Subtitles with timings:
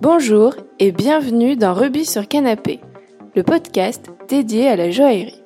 [0.00, 2.80] Bonjour et bienvenue dans Rubis sur Canapé,
[3.34, 5.42] le podcast dédié à la joaillerie.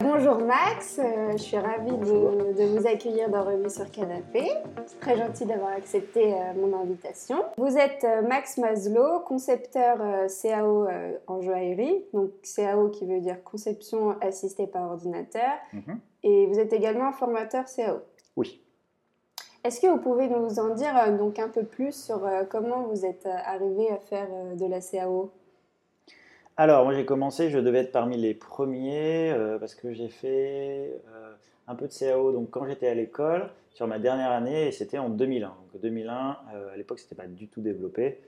[0.00, 4.50] Bonjour Max, euh, je suis ravie de, de vous accueillir dans Rubis sur Canapé.
[4.86, 7.36] C'est très gentil d'avoir accepté euh, mon invitation.
[7.56, 9.98] Vous êtes euh, Max Maslow, concepteur
[10.42, 10.86] CAO
[11.26, 15.98] en joaillerie, donc CAO qui veut dire conception assistée par ordinateur, Mhm.
[16.24, 17.98] et vous êtes également formateur CAO.
[18.36, 18.62] Oui.
[19.62, 22.84] Est-ce que vous pouvez nous en dire euh, donc un peu plus sur euh, comment
[22.84, 25.30] vous êtes euh, arrivé à faire de la CAO
[26.56, 30.98] Alors, moi j'ai commencé, je devais être parmi les premiers parce que j'ai fait
[31.66, 34.98] un peu de CAO donc quand j'étais à l'école sur ma dernière année et c'était
[34.98, 35.48] en 2001.
[35.48, 38.18] Donc 2001, euh, à l'époque c'était pas du tout développé.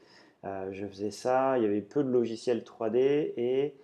[0.72, 3.74] Je faisais ça, il y avait peu de logiciels 3D et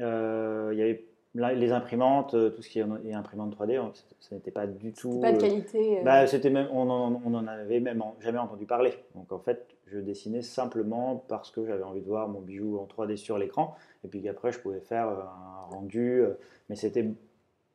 [0.00, 4.50] il y avait les imprimantes, euh, tout ce qui est imprimante 3D, on- ça n'était
[4.50, 5.20] pas du tout.
[5.20, 8.38] Pas de euh, qualité euh, Bah, c'était même, on en, on en avait même jamais
[8.38, 8.92] entendu parler.
[9.14, 12.86] Donc en fait, je dessinais simplement parce que j'avais envie de voir mon bijou en
[12.86, 13.74] 3D sur l'écran,
[14.04, 16.22] et puis qu'après je pouvais faire un rendu,
[16.68, 17.06] mais c'était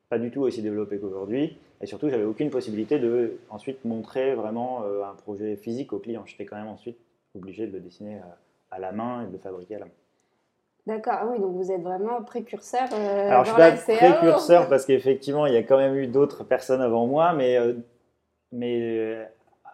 [0.09, 1.58] pas du tout aussi développé qu'aujourd'hui.
[1.81, 6.23] Et surtout, j'avais aucune possibilité de ensuite montrer vraiment un projet physique au client.
[6.25, 6.97] J'étais quand même ensuite
[7.36, 8.19] obligé de le dessiner
[8.71, 9.92] à la main et de le fabriquer à la main.
[10.88, 14.11] D'accord, ah oui, donc vous êtes vraiment précurseur euh, Alors, je dans suis pas la
[14.11, 17.73] précurseur parce qu'effectivement, il y a quand même eu d'autres personnes avant moi, mais, euh,
[18.53, 19.25] mais euh,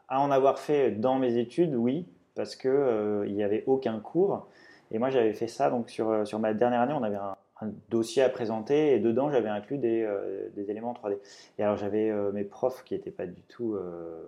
[0.10, 4.48] à en avoir fait dans mes études, oui, parce qu'il il n'y avait aucun cours.
[4.92, 7.38] Et moi, j'avais fait ça, donc sur, euh, sur ma dernière année, on avait un,
[7.62, 11.20] un dossier à présenter et dedans, j'avais inclus des, euh, des éléments 3D.
[11.60, 14.28] Et alors, j'avais euh, mes profs qui n'étaient pas du tout euh,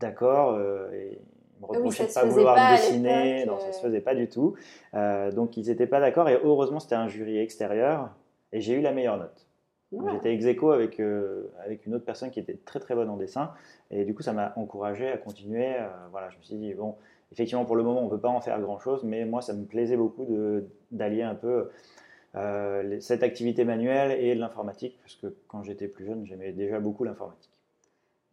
[0.00, 0.54] d'accord.
[0.54, 1.20] euh, et
[1.60, 3.46] me Ah ça de pas vouloir pas dessiner.
[3.46, 3.72] Non, ça euh.
[3.72, 4.54] se faisait pas du tout.
[4.94, 6.28] Euh, donc, ils n'étaient pas d'accord.
[6.28, 8.10] Et heureusement, c'était un jury extérieur.
[8.52, 9.46] Et j'ai eu la meilleure note.
[9.92, 10.12] Ouais.
[10.12, 13.16] J'étais ex aequo avec, euh, avec une autre personne qui était très très bonne en
[13.16, 13.52] dessin.
[13.90, 15.74] Et du coup, ça m'a encouragé à continuer.
[15.76, 16.96] Euh, voilà, je me suis dit, bon,
[17.32, 19.02] effectivement, pour le moment, on ne peut pas en faire grand chose.
[19.04, 21.70] Mais moi, ça me plaisait beaucoup de- d'allier un peu
[22.34, 24.98] euh, cette activité manuelle et l'informatique.
[25.02, 27.50] Parce que quand j'étais plus jeune, j'aimais déjà beaucoup l'informatique.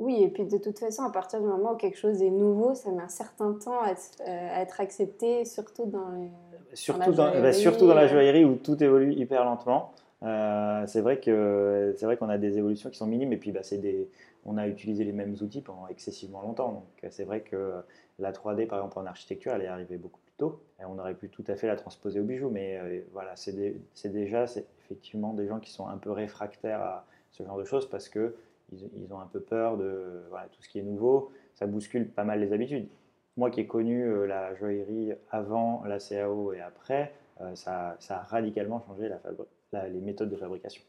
[0.02, 2.74] Oui, et puis de toute façon, à partir du moment où quelque chose est nouveau,
[2.74, 6.32] ça met un certain temps à être, euh, à être accepté, surtout dans les...
[6.74, 8.08] Surtout dans, bah, joaillerie, surtout dans la euh.
[8.08, 9.94] joaillerie où tout évolue hyper lentement.
[10.24, 13.52] Euh, c'est vrai que c'est vrai qu'on a des évolutions qui sont minimes et puis
[13.52, 14.10] bah, c'est des,
[14.46, 16.72] on a utilisé les mêmes outils pendant excessivement longtemps.
[16.72, 17.74] Donc c'est vrai que
[18.18, 21.16] la 3D par exemple en architecture elle est arrivée beaucoup plus tôt et on aurait
[21.16, 22.50] pu tout à fait la transposer au bijou.
[22.50, 24.46] Mais euh, voilà, c'est déjà
[24.86, 28.36] effectivement des gens qui sont un peu réfractaires à ce genre de choses parce que
[28.72, 31.32] ils, ils ont un peu peur de voilà, tout ce qui est nouveau.
[31.56, 32.88] Ça bouscule pas mal les habitudes.
[33.38, 38.18] Moi qui ai connu euh, la joaillerie avant la CAO et après, euh, ça, ça
[38.18, 40.84] a radicalement changé la fabri- la- les méthodes de fabrication.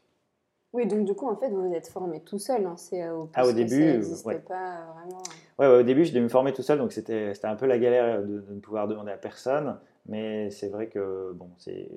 [0.73, 3.29] Oui, donc du coup, en fait, vous vous êtes formé tout seul en CAO.
[3.35, 4.39] Ah, au début, ça ouais.
[4.39, 5.21] pas vraiment...
[5.59, 7.67] Ouais, ouais, au début, je devais me former tout seul, donc c'était c'était un peu
[7.67, 9.77] la galère de, de ne pouvoir demander à personne.
[10.07, 11.87] Mais c'est vrai que, bon, c'est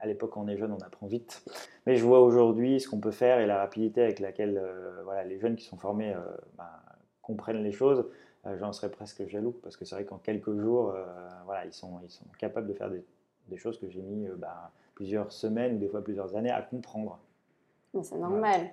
[0.00, 1.42] à l'époque, quand on est jeune, on apprend vite.
[1.86, 5.24] Mais je vois aujourd'hui ce qu'on peut faire et la rapidité avec laquelle euh, voilà,
[5.24, 6.20] les jeunes qui sont formés euh,
[6.56, 6.82] bah,
[7.22, 8.06] comprennent les choses.
[8.46, 10.94] Euh, J'en serais presque jaloux parce que c'est vrai qu'en quelques jours,
[11.44, 13.04] voilà, ils, sont, ils sont capables de faire des,
[13.48, 17.18] des choses que j'ai mis bah, plusieurs semaines ou des fois plusieurs années à comprendre.
[18.02, 18.70] C'est normal.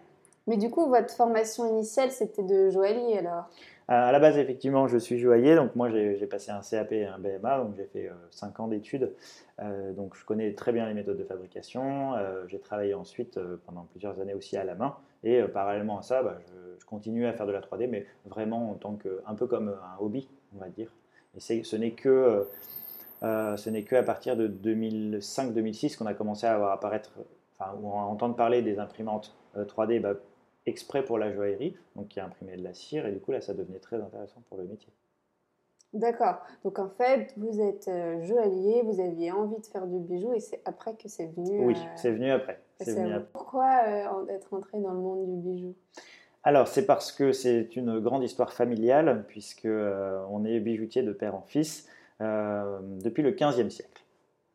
[0.48, 3.46] Mais du coup, votre formation initiale, c'était de joaillier alors?
[3.88, 7.20] À la base, effectivement, je suis joaillier, donc moi j'ai passé un CAP et un
[7.20, 9.12] BMA, donc j'ai fait 5 ans d'études,
[9.60, 12.16] Euh, donc je connais très bien les méthodes de fabrication.
[12.16, 16.00] Euh, j'ai travaillé ensuite euh, pendant plusieurs années aussi à la main, et euh, parallèlement
[16.00, 18.96] à ça, bah, je, je continue à faire de la 3D, mais vraiment en tant
[18.96, 20.92] que, un peu comme un hobby, on va dire.
[21.36, 22.44] Et ce n'est que, euh,
[23.24, 27.12] euh, ce que à partir de 2005-2006 qu'on a commencé à voir apparaître,
[27.58, 30.14] enfin, à entendre parler des imprimantes euh, 3D bah,
[30.66, 33.53] exprès pour la joaillerie, donc qui imprimaient de la cire, et du coup là ça
[33.53, 34.91] devenait très intéressant pour le métier.
[35.94, 36.38] D'accord.
[36.63, 40.40] Donc en fait, vous êtes euh, joaillier, vous aviez envie de faire du bijou et
[40.40, 41.60] c'est après que c'est venu.
[41.68, 42.60] Oui, euh, c'est venu après.
[42.80, 43.04] à C'est CAO.
[43.04, 43.30] venu après.
[43.31, 45.75] Pourquoi euh, être entré dans le monde du bijou?
[46.42, 51.13] Alors c'est parce que c'est une grande histoire familiale, puisque euh, on est bijoutier de
[51.13, 51.88] père en fils
[52.19, 54.03] depuis le 15e siècle.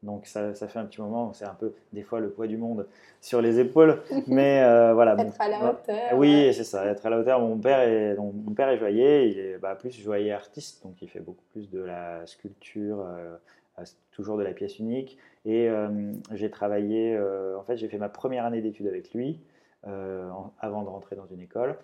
[0.03, 2.57] Donc ça, ça fait un petit moment, c'est un peu des fois le poids du
[2.57, 2.87] monde
[3.21, 5.17] sur les épaules, mais euh, voilà.
[5.19, 6.17] Être à la hauteur.
[6.17, 7.41] Oui, c'est ça, être à la hauteur.
[7.41, 11.03] Mon père est, donc, mon père est joaillier, il est bah, plus joaillier artiste, donc
[11.03, 13.37] il fait beaucoup plus de la sculpture, euh,
[13.81, 15.19] euh, toujours de la pièce unique.
[15.45, 15.89] Et euh,
[16.33, 17.19] j'ai travaillé,
[17.59, 19.41] en fait, j'ai fait ma première année d'études avec lui,
[19.87, 21.77] en- avant de rentrer dans une école.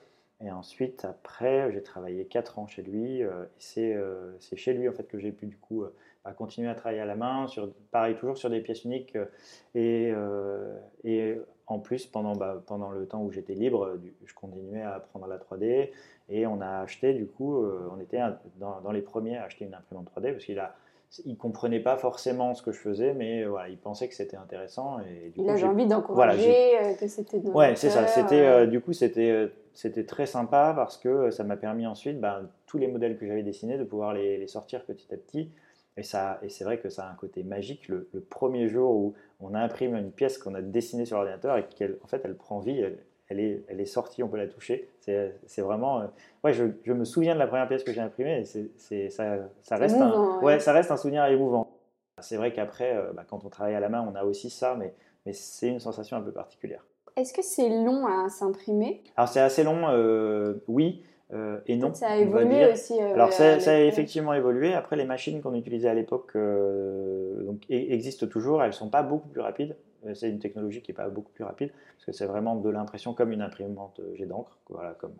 [0.45, 3.21] Et ensuite, après, j'ai travaillé 4 ans chez lui.
[3.23, 3.27] et
[3.59, 5.85] c'est chez lui, en fait, que j'ai pu, du coup,
[6.25, 9.17] à continuer à travailler à la main, sur, pareil, toujours sur des pièces uniques.
[9.75, 10.13] et,
[11.05, 15.27] et en plus, pendant, bah, pendant le temps où j'étais libre, je continuais à apprendre
[15.27, 15.91] la 3D.
[16.29, 18.21] Et on a acheté, du coup, on était
[18.59, 20.75] dans, dans, les premiers à acheter une imprimante 3D parce qu'il a
[21.25, 24.99] il comprenait pas forcément ce que je faisais, mais voilà, il pensait que c'était intéressant.
[25.01, 27.39] Et du il avait envie d'encourager, voilà, que c'était.
[27.39, 28.07] Ouais, c'est ça.
[28.07, 32.79] C'était du coup, c'était c'était très sympa parce que ça m'a permis ensuite, ben, tous
[32.79, 35.51] les modèles que j'avais dessinés, de pouvoir les, sortir petit à petit.
[35.97, 37.89] Et, ça, et c'est vrai que ça a un côté magique.
[37.89, 41.99] Le, premier jour où on imprime une pièce qu'on a dessinée sur l'ordinateur et qu'elle
[42.03, 42.85] en fait, elle prend vie,
[43.29, 44.91] elle, est, elle est sortie, on peut la toucher.
[45.01, 46.01] C'est, vraiment.
[46.01, 46.07] Euh,
[46.43, 49.37] ouais, je, je, me souviens de la première pièce que j'ai imprimée et c'est, ça,
[49.63, 50.59] ça, reste un, ouais.
[50.59, 51.71] ça reste un souvenir émouvant.
[52.21, 54.75] C'est vrai qu'après, euh, bah, quand on travaille à la main, on a aussi ça,
[54.77, 54.95] mais,
[55.27, 56.85] mais c'est une sensation un peu particulière.
[57.17, 59.03] Est-ce que c'est long à s'imprimer?
[59.17, 61.05] Alors c'est assez long, euh, oui.
[61.35, 61.93] Euh, et non.
[61.95, 62.95] Ça a évolué aussi.
[63.01, 64.75] Euh, Alors ça, ça, a effectivement évolué.
[64.75, 68.63] Après, les machines qu'on utilisait à l'époque donc, e-, existent toujours.
[68.63, 69.77] Elles ne sont pas beaucoup plus rapides.
[70.15, 73.15] C'est une technologie qui n'est pas beaucoup plus rapide parce que c'est vraiment de l'impression
[73.15, 75.15] comme une imprimante jet d'encre, voilà, comme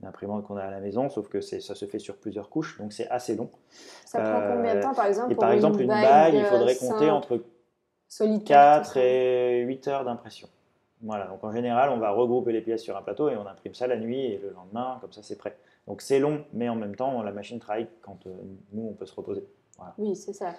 [0.00, 2.78] une imprimante qu'on a à la maison, sauf que ça se fait sur plusieurs couches,
[2.78, 3.50] donc c'est assez long.
[4.04, 7.10] Ça prend combien de temps, par exemple Et par exemple, une bague, il faudrait compter
[7.10, 7.40] entre
[8.44, 10.48] 4 et 8 heures d'impression.
[11.02, 13.74] Voilà, donc en général, on va regrouper les pièces sur un plateau et on imprime
[13.74, 15.56] ça la nuit et le lendemain, comme ça c'est prêt.
[15.88, 18.30] Donc c'est long, mais en même temps, la machine travaille quand euh,
[18.72, 19.44] nous, on peut se reposer.
[19.98, 20.54] Oui, c'est ça.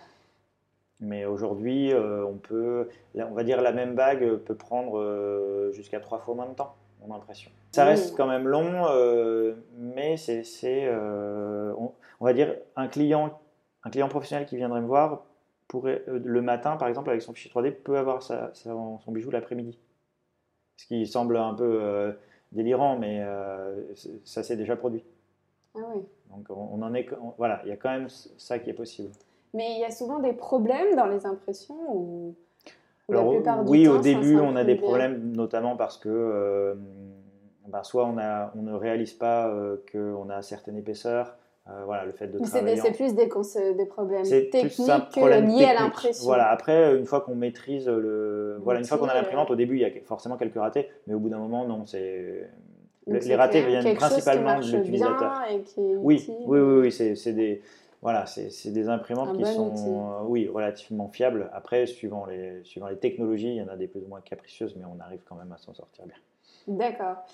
[1.00, 6.02] Mais aujourd'hui, euh, on peut, on va dire la même bague peut prendre euh, jusqu'à
[6.02, 6.76] trois fois moins de temps,
[7.06, 7.50] mon impression.
[7.72, 8.86] Ça reste quand même long,
[9.78, 10.44] mais c'est,
[10.94, 13.40] on, on, va dire, un client,
[13.84, 15.24] un client professionnel qui viendrait me voir
[15.70, 19.80] pourrait, le matin, par exemple, avec son fichier 3D, peut avoir son bijou l'après-midi
[20.78, 22.12] ce qui semble un peu euh,
[22.52, 23.82] délirant, mais euh,
[24.24, 25.04] ça s'est déjà produit.
[25.76, 26.02] Ah oui.
[26.30, 29.12] Donc on, en est, voilà, il y a quand même ça qui est possible.
[29.54, 32.36] Mais il y a souvent des problèmes dans les impressions ou,
[33.10, 36.74] la plupart du oui, au début, on a des problèmes, notamment parce que euh,
[37.68, 39.54] ben, soit on, a, on ne réalise pas
[39.92, 41.36] qu'on a certaine épaisseur,
[41.70, 42.76] euh, voilà, le fait de travailler.
[42.78, 43.26] C'est plus des,
[43.74, 46.26] des problèmes techniques liés à l'impression.
[46.26, 48.60] Voilà, après, une fois qu'on maîtrise le.
[48.62, 51.14] Voilà, une fois qu'on a l'imprimante, au début, il y a forcément quelques ratés, mais
[51.14, 52.50] au bout d'un moment, non, c'est.
[53.08, 55.42] Les ratés viennent principalement de l'utilisateur.
[55.78, 57.62] Oui, oui, oui, oui, c'est des.
[58.02, 61.50] Voilà, c'est des imprimantes qui sont euh, oui, relativement fiables.
[61.54, 64.76] Après, suivant les, suivant les technologies, il y en a des plus ou moins capricieuses,
[64.76, 66.18] mais on arrive quand même à s'en sortir bien.
[66.68, 67.26] D'accord.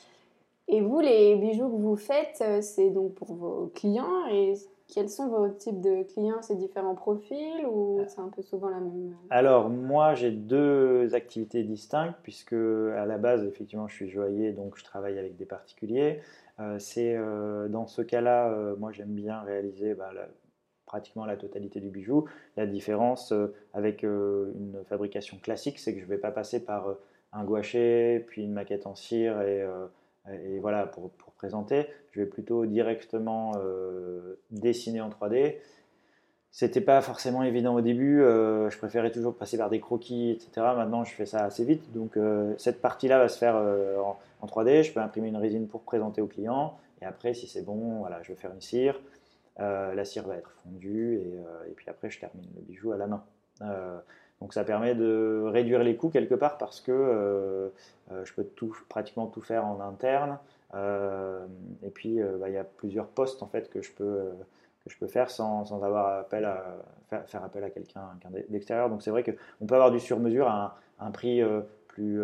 [0.72, 4.54] Et vous, les bijoux que vous faites, euh, c'est donc pour vos clients et
[4.88, 6.44] quels sont vos types de clients?
[6.44, 11.64] C'est différents profils ou c'est un peu souvent la même Alors, moi, j'ai deux activités
[11.64, 16.22] distinctes, puisque à la base, effectivement, je suis joaillier, donc je travaille avec des particuliers.
[16.60, 20.12] Euh, c'est euh, dans ce cas-là, moi, j'aime bien réaliser bah,
[20.86, 22.26] pratiquement la totalité du bijou.
[22.58, 23.34] La différence
[23.74, 26.96] avec une fabrication classique, c'est que je ne vais pas passer par
[27.32, 29.64] un gouaché, puis une maquette en cire et
[30.34, 35.56] et voilà, pour, pour, présenter, je vais plutôt directement euh, dessiner en 3D.
[36.52, 40.50] C'était pas forcément évident au début, euh, je préférais toujours passer par des croquis, etc.
[40.76, 41.94] Maintenant, je fais ça assez vite.
[41.94, 44.84] Donc, euh, cette partie-là va se faire en, 3D.
[44.84, 46.78] Je peux imprimer une résine pour présenter au client.
[47.02, 49.00] Et après, si c'est bon, voilà, je vais faire une cire.
[49.58, 51.20] la cire va être fondue.
[51.20, 53.24] Et, et, puis après, je termine le bijou à la main.
[54.42, 57.70] Donc ça permet de réduire les coûts quelque part parce que euh,
[58.12, 60.40] euh, je peux tout, pratiquement tout faire en interne.
[60.76, 61.46] Euh,
[61.84, 64.32] et puis bah, il y a plusieurs postes en fait que je peux,
[64.86, 66.78] que je peux faire sans, sans avoir appel à,
[67.26, 68.12] faire, appel à quelqu'un
[68.50, 68.90] d'extérieur.
[68.90, 71.42] Donc c'est vrai qu'on peut avoir du sur-mesure à un, prix
[71.88, 72.22] plus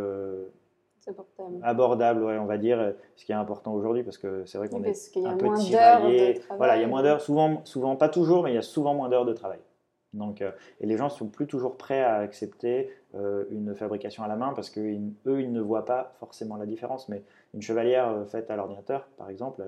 [1.64, 4.84] abordable, ouais, on va dire, ce qui est important aujourd'hui parce que c'est vrai qu'on
[4.84, 6.42] est un peu tiraillé.
[6.56, 8.94] Voilà, il y a moins d'heures, souvent, souvent, pas toujours, mais il y a souvent
[8.94, 9.60] moins d'heures de travail.
[10.16, 14.28] Donc, euh, et les gens sont plus toujours prêts à accepter euh, une fabrication à
[14.28, 17.10] la main parce qu'eux, ils ne voient pas forcément la différence.
[17.10, 19.64] Mais une chevalière euh, faite à l'ordinateur, par exemple,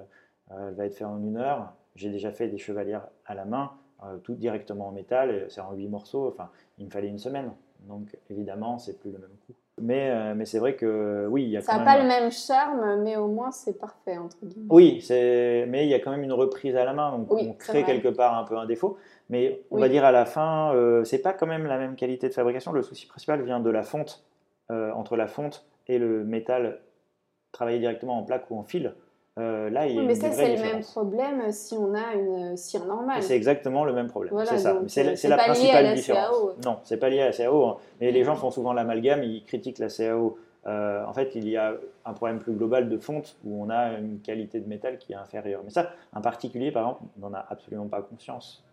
[0.50, 1.74] elle va être faite en une heure.
[1.96, 3.72] J'ai déjà fait des chevalières à la main,
[4.24, 6.28] tout directement en métal, c'est en huit morceaux.
[6.28, 7.52] Enfin, il me fallait une semaine.
[7.82, 9.56] Donc, évidemment, c'est plus le même coût.
[9.80, 13.04] Mais, mais c'est vrai que oui, il y a Ça n'a pas le même charme,
[13.04, 14.68] mais au moins c'est parfait, entre guillemets.
[14.70, 17.84] Oui, mais il y a quand même une reprise à la main, donc on crée
[17.84, 18.98] quelque part un peu un défaut.
[19.30, 22.30] Mais on va dire à la fin, euh, c'est pas quand même la même qualité
[22.30, 22.72] de fabrication.
[22.72, 24.26] Le souci principal vient de la fonte,
[24.72, 26.80] euh, entre la fonte et le métal
[27.52, 28.94] travaillé directement en plaque ou en fil.
[29.38, 32.86] Euh, là, il a mais ça, c'est le même problème si on a une cire
[32.86, 33.22] normale.
[33.22, 34.34] C'est exactement le même problème.
[34.46, 34.80] c'est ça.
[34.88, 36.38] C'est la principale la différence.
[36.66, 37.66] Non, c'est pas lié à la CAO.
[37.66, 37.78] Hein.
[38.02, 40.38] Mais les gens font souvent l'amalgame, ils critiquent la CAO.
[40.66, 43.94] Euh, en fait, il y a un problème plus global de fonte où on a
[43.94, 45.62] une qualité de métal qui est inférieure.
[45.64, 48.64] Mais ça, un particulier, par exemple, n'en a absolument pas conscience.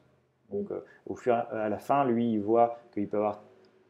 [0.51, 0.69] Donc
[1.07, 3.41] au fur, à la fin, lui, il voit qu'il peut avoir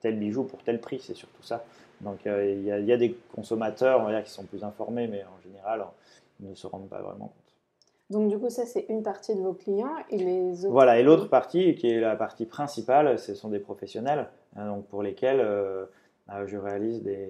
[0.01, 1.65] tel bijou pour tel prix, c'est surtout ça.
[2.01, 5.23] Donc il y, y, a des consommateurs on va dire, qui sont plus informés, mais
[5.25, 5.85] en général,
[6.41, 7.55] ne se rendent pas vraiment compte.
[8.11, 10.73] Donc du coup, ça c'est une partie de vos clients et les autres.
[10.73, 14.87] Voilà, et l'autre partie, qui est la partie principale, ce sont des professionnels, hein, donc
[14.89, 15.87] pour lesquels euh,
[16.31, 17.29] euh, je réalise des,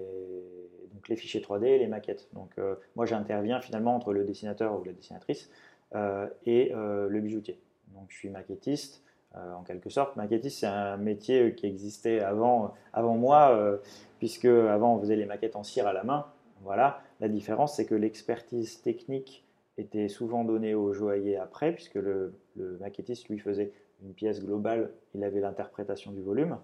[0.93, 2.29] donc les fichiers 3D et les maquettes.
[2.33, 5.51] Donc euh, moi, j'interviens finalement entre le dessinateur ou la dessinatrice
[6.45, 7.61] et le bijoutier.
[7.95, 9.05] Donc je suis maquettiste.
[9.33, 13.79] en quelque sorte, maquettiste, c'est un métier qui existait avant, avant moi,
[14.19, 16.27] puisque avant on faisait les maquettes en cire à la main.
[16.65, 17.01] Voilà.
[17.21, 19.45] La différence, c'est que l'expertise technique
[19.79, 22.33] était souvent donné au joaillier après, puisque le,
[22.81, 26.57] maquettiste lui faisait une pièce globale, il avait l'interprétation du volume.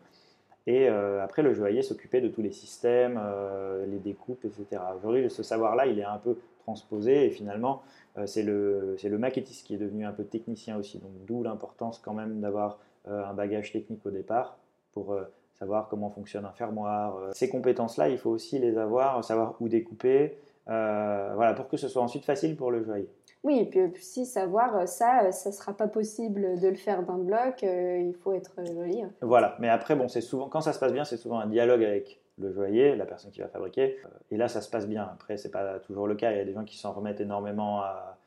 [0.66, 4.82] Et euh, après, le joaillier s'occupait de tous les systèmes, euh, les découpes, etc.
[4.96, 7.82] Aujourd'hui, ce savoir-là, il est un peu transposé et finalement,
[8.18, 10.98] euh, c'est le, le, maquettiste qui est devenu un peu technicien aussi.
[10.98, 14.58] Donc, d'où l'importance quand même d'avoir un bagage technique au départ
[14.92, 15.18] pour
[15.60, 17.16] savoir comment fonctionne un fermoir.
[17.32, 20.36] Ces compétences-là, il faut aussi les avoir, savoir où découper,
[20.68, 23.08] euh, voilà, pour que ce soit ensuite facile pour le joaillier.
[23.42, 26.74] Oui, et puis aussi savoir euh, ça, euh, ça ne sera pas possible de le
[26.74, 29.02] faire d'un bloc, il faut être joli.
[29.22, 31.82] Voilà, mais après, bon, c'est souvent, quand ça se passe bien, c'est souvent un dialogue
[31.82, 33.96] avec le joaillier, la personne qui va fabriquer,
[34.30, 35.02] et là, ça se passe bien.
[35.12, 37.80] Après, c'est pas toujours le cas, il y a des gens qui s'en remettent énormément
[37.80, 38.18] à,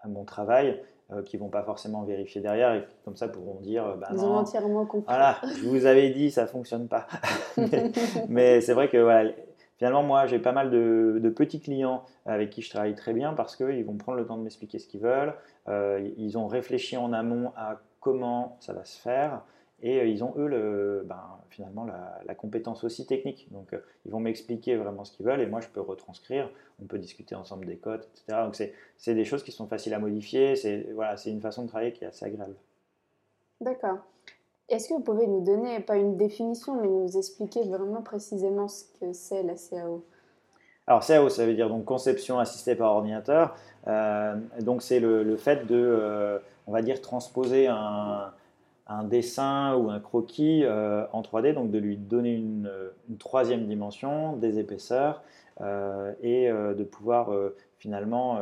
[0.00, 0.82] à, mon travail,
[1.24, 4.86] qui vont pas forcément vérifier derrière, et comme ça pourront dire, bah, Ils ont entièrement
[4.86, 5.12] compris.
[5.12, 7.06] Voilà, je vous avais dit, ça fonctionne pas.
[7.56, 7.92] mais,
[8.28, 9.30] mais c'est vrai que voilà,
[9.80, 13.56] Finalement, moi, j'ai pas mal de, petits clients avec qui je travaille très bien parce
[13.56, 15.32] qu'ils vont prendre le temps de m'expliquer ce qu'ils veulent.
[15.68, 19.40] Euh, ils ont réfléchi en amont à comment ça va se faire
[19.82, 23.48] et euh, ils ont eux le, ben, finalement la, compétence aussi technique.
[23.50, 26.50] Donc, euh, ils vont m'expliquer vraiment ce qu'ils veulent et moi, je peux retranscrire.
[26.82, 28.42] On peut discuter ensemble des codes, etc.
[28.44, 28.56] Donc,
[28.96, 30.56] c'est des choses qui sont faciles à modifier.
[30.56, 32.54] C'est voilà, une façon de travailler qui est assez agréable.
[33.60, 33.98] D'accord.
[34.68, 38.84] Est-ce que vous pouvez nous donner, pas une définition, mais nous expliquer vraiment précisément ce
[39.00, 40.04] que c'est la CAO
[40.86, 43.54] alors CAO, ça veut dire donc conception assistée par ordinateur.
[43.86, 48.32] Euh, donc c'est le, fait de, euh, on va dire, transposer un,
[49.04, 52.70] dessin ou un croquis euh, en 3D, donc de lui donner une,
[53.18, 55.22] troisième dimension, des épaisseurs,
[56.22, 57.28] et de pouvoir
[57.76, 58.38] finalement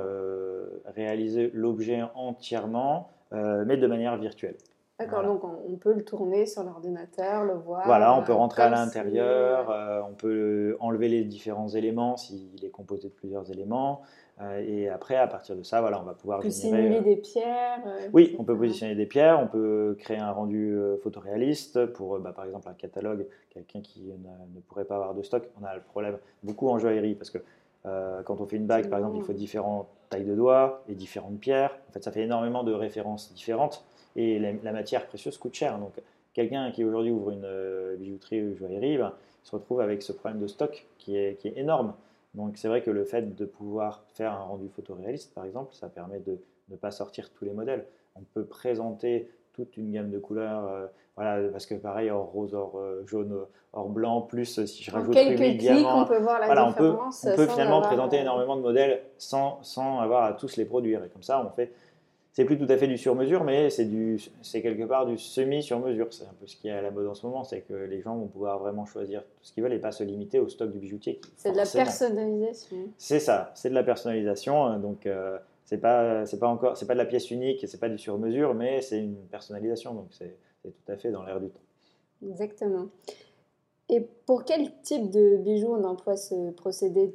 [0.95, 4.55] réaliser l'objet entièrement, mais de manière virtuelle.
[4.99, 7.87] D'accord, donc on peut le tourner sur l'ordinateur, le voir.
[7.87, 12.65] Voilà, on peut euh, rentrer à l'intérieur, euh, on peut enlever les différents éléments s'il
[12.65, 14.03] est composé de plusieurs éléments.
[14.41, 16.41] Euh, et après, à partir de ça, voilà, on va pouvoir.
[16.41, 17.81] Positionner des pierres.
[18.13, 22.47] oui, on peut positionner des pierres, on peut créer un rendu photoréaliste pour, bah, par
[22.47, 23.25] exemple, un catalogue.
[23.51, 27.15] Quelqu'un qui ne, pourrait pas avoir de stock, on a le problème beaucoup en joaillerie
[27.15, 27.39] parce que
[27.85, 31.39] quand on fait une bague, par exemple, il faut différentes tailles de doigts et différentes
[31.39, 31.79] pierres.
[31.89, 33.85] En fait, ça fait énormément de références différentes
[34.17, 35.79] et la, matière précieuse coûte cher.
[35.79, 35.93] Donc,
[36.35, 39.13] quelqu'un qui aujourd'hui ouvre une euh, bijouterie ou joaillerie ben,
[39.43, 41.95] se retrouve avec ce problème de stock qui est, qui est énorme.
[42.35, 45.89] Donc, c'est vrai que le fait de pouvoir faire un rendu photoréaliste, par exemple, ça
[45.89, 46.39] permet de
[46.69, 47.87] ne pas sortir tous les modèles.
[48.17, 50.87] On peut présenter toute une gamme de couleurs, euh,
[51.17, 53.37] voilà, parce que pareil, or rose, or euh, jaune,
[53.73, 56.95] or blanc, plus si je rajoute quelques diamants, on peut voir la voilà, on peut,
[56.97, 61.03] on peut finalement présenter énormément de modèles sans, sans avoir à tous les produire.
[61.05, 61.73] Et comme ça, on fait
[62.39, 66.07] c'est plus tout à fait du sur-mesure, mais c'est du, c'est quelque part du semi-sur-mesure.
[66.13, 68.01] C'est un peu ce qui est à la mode en ce moment, c'est que les
[68.01, 70.71] gens vont pouvoir vraiment choisir tout ce qu'ils veulent et pas se limiter au stock
[70.71, 71.21] du bijoutier.
[71.37, 72.77] C'est de la personnalisation.
[72.97, 74.65] C'est ça, c'est de la personnalisation.
[74.65, 77.81] Hein, donc euh, c'est pas, c'est pas encore, c'est pas de la pièce unique, c'est
[77.81, 79.95] pas du sur-mesure, mais c'est une personnalisation.
[79.95, 81.59] Donc c'est, tout à fait dans l'air du temps.
[82.25, 82.87] Exactement.
[83.89, 87.13] Et pour quel type de bijoux on emploie ce procédé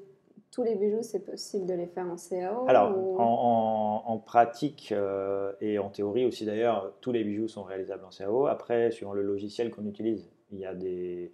[0.54, 5.80] tous les bijoux, c'est possible de les faire en CAO Alors, en, pratique euh, et
[5.80, 8.46] en théorie aussi d'ailleurs, tous les bijoux sont réalisables en CAO.
[8.46, 11.32] Après, suivant le logiciel qu'on utilise, il y a des,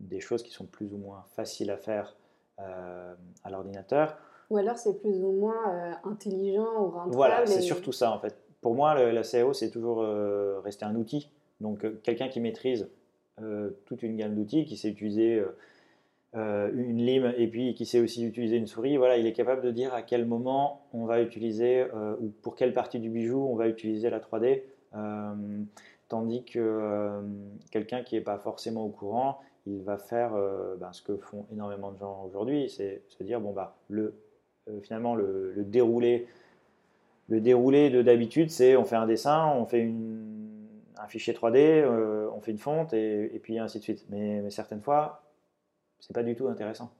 [0.00, 2.16] des, choses qui sont plus ou moins faciles à faire
[2.58, 3.14] euh,
[3.44, 4.18] à l'ordinateur.
[4.50, 7.14] Ou alors c'est plus ou moins euh, intelligent ou rentable.
[7.14, 8.36] Voilà, c'est surtout ça en fait.
[8.60, 10.04] Pour moi, la CAO, c'est toujours
[10.62, 11.30] rester un outil.
[11.60, 12.90] Donc, quelqu'un qui maîtrise
[13.86, 15.42] toute une gamme d'outils, qui sait utiliser
[16.36, 19.62] euh, une lime et puis qui sait aussi utiliser une souris, voilà, il est capable
[19.62, 23.44] de dire à quel moment on va utiliser euh, ou pour quelle partie du bijou
[23.50, 24.62] on va utiliser la 3D.
[24.94, 25.34] Euh,
[26.08, 27.20] tandis que
[27.72, 30.32] quelqu'un qui n'est pas forcément au courant, il va faire
[30.78, 34.14] ben, ce que font énormément de gens aujourd'hui, c'est se dire bon bah le
[34.82, 36.26] finalement le, déroulé
[37.28, 39.88] le déroulé de d'habitude c'est on fait un dessin, on fait
[40.98, 41.84] un fichier 3D,
[42.34, 44.04] on fait une fonte et, puis ainsi de suite.
[44.10, 45.22] mais certaines fois
[46.00, 46.90] c'est pas du tout intéressant.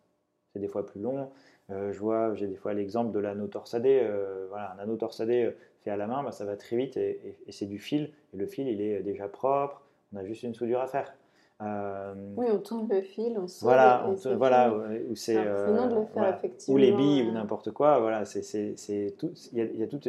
[0.52, 1.30] C'est des fois plus long.
[1.68, 4.04] je vois, j'ai des fois l'exemple de l'anneau torsadé.
[4.48, 7.66] voilà, un anneau torsadé fait à la main, bah, ça va très vite et, c'est
[7.66, 8.12] du fil.
[8.34, 9.82] Et le fil, il est déjà propre.
[10.12, 11.14] On a juste une soudure à faire.
[11.62, 13.68] Euh, oui, on tourne le fil, on sort.
[13.68, 14.72] Voilà, voilà,
[15.10, 15.88] ou c'est euh,
[16.68, 17.32] ou les billes ou euh.
[17.32, 18.00] n'importe quoi.
[18.00, 19.30] Voilà, c'est tout.
[19.52, 20.00] Il y a, y a tout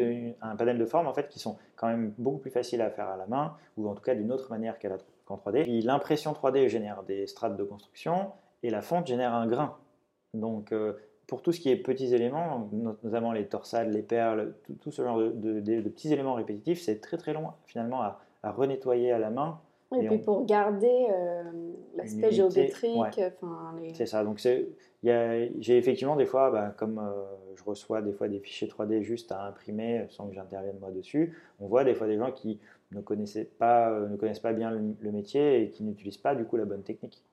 [0.42, 3.10] un panel de formes en fait qui sont quand même beaucoup plus faciles à faire
[3.10, 5.84] à la main ou en tout cas d'une autre manière qu'en 3D.
[5.84, 8.32] l'impression 3D génère des strates de construction
[8.64, 9.78] et la fonte génère un grain.
[10.34, 10.74] Donc
[11.28, 12.70] pour tout ce qui est petits éléments,
[13.04, 17.18] notamment les torsades, les perles, tout, ce genre de, de, petits éléments répétitifs, c'est très
[17.18, 19.60] très long finalement à, à renettoyer à la main
[20.00, 21.44] et, puis pour garder euh,
[21.96, 23.22] l'aspect géométrique.
[23.94, 24.24] C'est ça.
[24.24, 24.40] Donc
[25.04, 27.24] j'ai effectivement des fois, bah, comme euh,
[27.56, 31.38] je reçois des fois des fichiers 3D juste à imprimer sans que j'intervienne moi dessus,
[31.60, 32.60] on voit des fois des gens qui
[32.92, 36.46] ne, connaissaient pas, euh, ne connaissent pas bien le, métier et qui n'utilisent pas du
[36.46, 37.24] coup la bonne technique.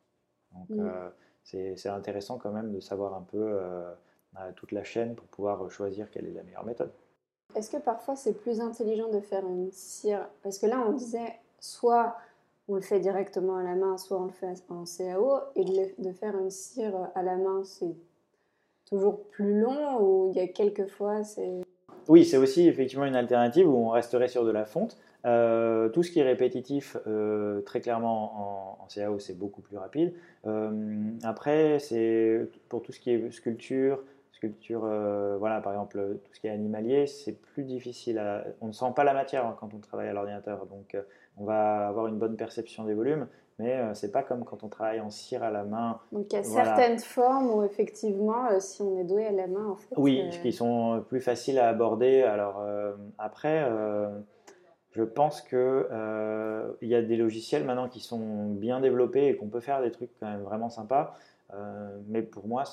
[0.69, 1.11] Donc mm.
[1.45, 3.61] c'est intéressant quand même de savoir un peu
[4.57, 6.91] toute la chaîne pour pouvoir choisir quelle est la meilleure méthode.
[7.55, 10.29] Est-ce que parfois c'est plus intelligent de faire une cire?
[10.43, 12.17] Parce que là on disait soit
[12.69, 16.13] on le fait directement à la main, soit on le fait en CAO, et de,
[16.13, 17.97] faire une cire à la main, c'est
[18.87, 21.63] toujours plus long ou il y a quelques fois c'est...
[22.09, 24.97] Oui, c'est aussi effectivement une alternative où on resterait sur de la fonte.
[25.27, 30.15] Euh, tout ce qui est répétitif, euh, très clairement en, CAO, c'est beaucoup plus rapide.
[30.47, 30.71] Euh,
[31.23, 34.81] après, c'est pour tout ce qui est sculpture, sculpture,
[35.39, 38.23] voilà, par exemple, tout ce qui est animalier, c'est plus difficile.
[38.61, 40.97] On ne sent pas la matière hein, quand on travaille à l'ordinateur, donc
[41.39, 43.27] on va avoir une bonne perception des volumes,
[43.59, 45.99] mais euh, c'est pas comme quand on travaille en cire à la main.
[46.13, 49.47] Donc il y a certaines formes où effectivement, euh, si on est doué à la
[49.47, 49.95] main, en fait.
[49.97, 52.23] Oui, euh, qui sont plus faciles à aborder.
[52.23, 52.63] Alors
[53.19, 53.69] après,
[54.99, 55.89] je pense que
[56.83, 59.93] il y a des logiciels maintenant qui sont bien développés et qu'on peut faire des
[59.93, 61.17] trucs quand même vraiment sympas.
[62.09, 62.65] mais pour moi,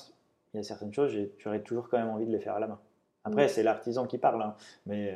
[0.53, 2.67] il y a certaines choses, j'aurais toujours quand même envie de les faire à la
[2.67, 2.79] main.
[3.23, 4.55] Après, c'est l'artisan qui parle, hein,
[4.87, 5.15] mais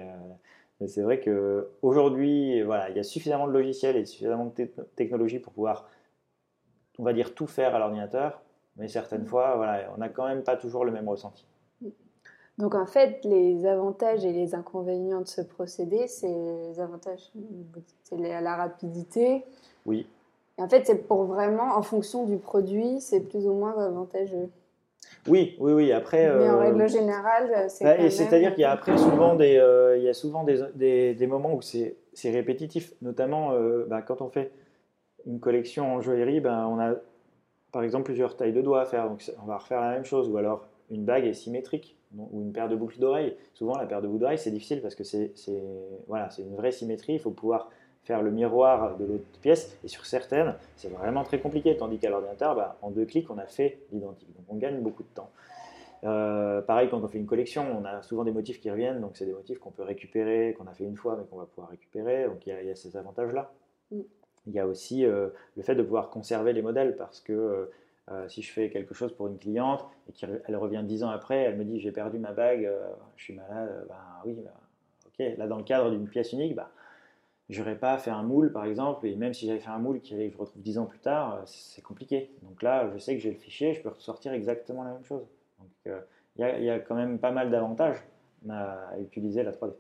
[0.80, 5.39] mais c'est vrai qu'aujourd'hui, voilà, il y a suffisamment de logiciels et suffisamment de technologies
[5.39, 5.89] pour pouvoir,
[6.98, 8.42] on va dire, tout faire à l'ordinateur.
[8.78, 11.46] Mais certaines fois, voilà, on n'a quand même pas toujours le même ressenti.
[12.59, 17.31] Donc en fait, les avantages et les inconvénients de ce procédé, c'est les avantages,
[18.03, 19.45] c'est la rapidité.
[19.85, 20.05] Oui.
[20.57, 24.50] Et en fait, c'est pour vraiment, en fonction du produit, c'est plus ou moins avantageux.
[25.25, 25.91] Oui, oui, oui.
[25.93, 27.85] Après, mais en euh, règle générale, c'est.
[27.85, 31.27] Bah, c'est-à-dire qu'il y a après souvent des, euh, il y a souvent des, des,
[31.27, 31.95] moments où c'est
[32.25, 34.51] répétitif, notamment euh, bah, quand on fait
[35.25, 36.95] une collection en joaillerie, ben, on a
[37.72, 40.29] par exemple plusieurs tailles de doigts à faire, donc on va refaire la même chose,
[40.29, 43.35] ou alors une bague est symétrique, ou une paire de boucles d'oreilles.
[43.53, 45.33] Souvent, la paire de boucles d'oreilles, c'est difficile parce que c'est
[46.07, 47.69] voilà, une vraie symétrie, il faut pouvoir
[48.03, 49.77] faire le miroir de l'autre pièce.
[49.83, 51.77] Et sur certaines, c'est vraiment très compliqué.
[51.77, 54.33] Tandis qu'à l'ordinateur, bah, en deux clics, on a fait l'identique.
[54.35, 55.29] Donc on gagne beaucoup de temps.
[56.05, 59.01] Euh, pareil, quand on fait une collection, on a souvent des motifs qui reviennent.
[59.01, 61.45] Donc c'est des motifs qu'on peut récupérer, qu'on a fait une fois, mais qu'on va
[61.45, 62.25] pouvoir récupérer.
[62.25, 63.51] Donc il y, a, ces avantages-là.
[63.91, 64.00] Mm.
[64.48, 67.65] Il y a aussi euh, le fait de pouvoir conserver les modèles parce que euh,
[68.27, 71.57] si je fais quelque chose pour une cliente et qu'elle revient dix ans après, elle
[71.57, 72.69] me dit j'ai perdu ma bague,
[73.15, 73.95] je suis malade, ben
[74.25, 74.51] oui, bah,
[75.07, 75.37] ok.
[75.37, 76.72] Là, dans le cadre d'une pièce unique, bah,
[77.50, 80.15] j'aurais pas fait un moule par exemple, et même si j'avais fait un moule qui
[80.15, 82.31] je retrouve 10 ans plus tard, euh, c'est compliqué.
[82.43, 85.25] Donc là, je sais que j'ai le fichier, je peux ressortir exactement la même chose.
[85.59, 86.00] Donc euh,
[86.37, 87.98] il y, a quand même pas mal d'avantages
[88.50, 89.74] à utiliser la 3D.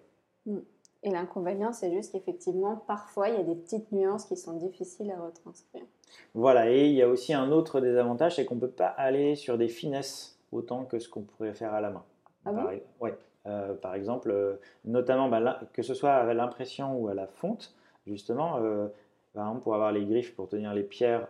[0.45, 0.57] Mm.
[1.03, 5.11] Et l'inconvénient, c'est juste qu'effectivement, parfois, il y a des petites nuances qui sont difficiles
[5.11, 5.85] à retranscrire.
[6.33, 9.35] Voilà, et il y a aussi un autre désavantage, c'est qu'on ne peut pas aller
[9.35, 12.03] sur des finesses autant que ce qu'on pourrait faire à la main.
[12.45, 12.63] Ah bon?
[12.99, 13.17] ouais.
[13.47, 17.73] Euh, par exemple, euh, notamment bah, que ce soit à l'impression ou à la fonte,
[18.05, 18.87] justement, euh,
[19.33, 21.27] par exemple, pour avoir les griffes, pour tenir les pierres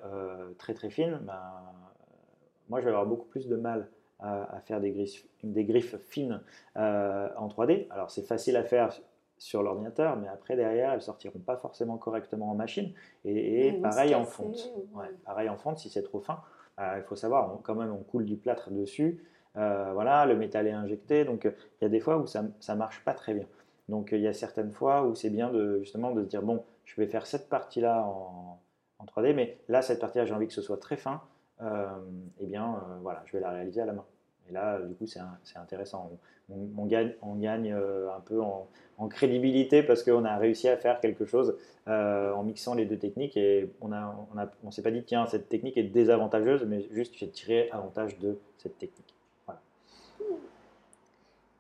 [0.58, 1.62] très très fines, bah,
[2.70, 6.42] moi je vais avoir beaucoup plus de mal à, faire des griffes, des griffes fines
[6.76, 7.88] en 3D.
[7.90, 8.90] Alors c'est facile à faire
[9.40, 12.94] sur l'ordinateur, mais après derrière, elles sortiront pas forcément correctement en machine.
[13.26, 14.72] Et, pareil en fonte.
[15.26, 16.42] pareil en fonte, si c'est trop fin,
[16.78, 19.24] il faut savoir, quand même, on coule du plâtre dessus.
[19.58, 21.26] Euh, voilà, le métal est injecté.
[21.26, 23.46] Donc il y a des fois où ça ne marche pas très bien.
[23.88, 26.64] Donc il y a certaines fois où c'est bien de, justement de se dire, bon,
[26.86, 28.60] je vais faire cette partie-là en,
[29.08, 31.22] 3D, mais là, cette partie-là, j'ai envie que ce soit très fin.
[31.62, 31.88] Euh,
[32.40, 34.06] eh bien, euh, voilà, je vais la réaliser à la main.
[34.50, 35.20] Et là, du coup, c'est
[35.58, 36.12] intéressant.
[36.50, 38.68] On, gagne, on gagne un peu en,
[39.10, 41.56] crédibilité parce qu'on a réussi à faire quelque chose
[41.88, 45.48] en mixant les deux techniques et on ne on on s'est pas dit, tiens, cette
[45.50, 49.14] technique est désavantageuse, mais juste j'ai tiré avantage de cette technique.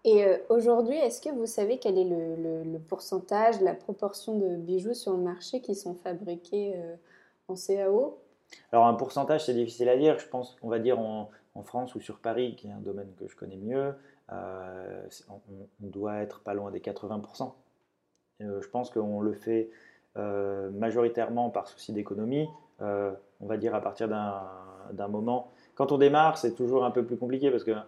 [0.06, 4.94] Et euh, aujourd'hui, est-ce que vous savez quel est le, pourcentage, la proportion de bijoux
[4.94, 6.96] sur le marché qui sont fabriqués euh,
[7.48, 8.18] en CAO
[8.72, 10.18] Alors un pourcentage, c'est difficile à dire.
[10.18, 13.12] Je pense qu'on va dire en, en France ou sur Paris, qui est un domaine
[13.20, 13.94] que je connais mieux,
[14.32, 15.40] on,
[15.80, 17.52] doit être pas loin des 80%.
[18.40, 19.70] je pense qu'on le fait
[20.16, 22.48] majoritairement par souci d'économie,
[22.80, 25.52] on va dire à partir d'un moment.
[25.76, 27.86] Quand on démarre, c'est toujours un peu plus compliqué parce qu'un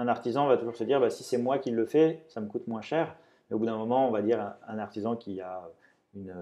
[0.00, 2.46] un artisan va toujours se dire bah, si c'est moi qui le fais, ça me
[2.46, 3.14] coûte moins cher.
[3.48, 5.68] Mais au bout d'un moment, on va dire un, artisan qui a
[6.14, 6.34] une,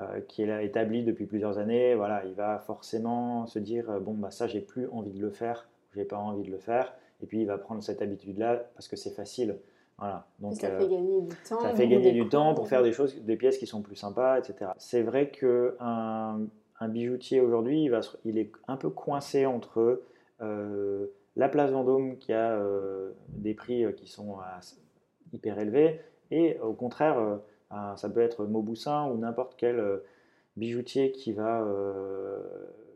[0.00, 4.30] euh, qui est établi depuis plusieurs années, voilà, il va forcément se dire bon bah
[4.30, 7.40] ça j'ai plus envie de le faire, j'ai pas envie de le faire, et puis
[7.40, 9.56] il va prendre cette habitude là parce que c'est facile.
[9.98, 10.26] Voilà.
[10.40, 11.60] Donc, ça fait gagner du temps.
[11.60, 14.38] Ça fait gagner du temps pour faire des choses, des pièces qui sont plus sympas,
[14.38, 14.72] etc.
[14.76, 16.40] C'est vrai que un,
[16.80, 20.02] un bijoutier aujourd'hui, il, il, est un peu coincé entre
[20.40, 24.36] euh, la place Vendôme qui a euh, des prix qui sont
[25.32, 27.38] hyper élevés et au contraire
[27.96, 29.98] ça peut être Mauboussin ou n'importe quel euh,
[30.56, 32.40] bijoutier qui va euh,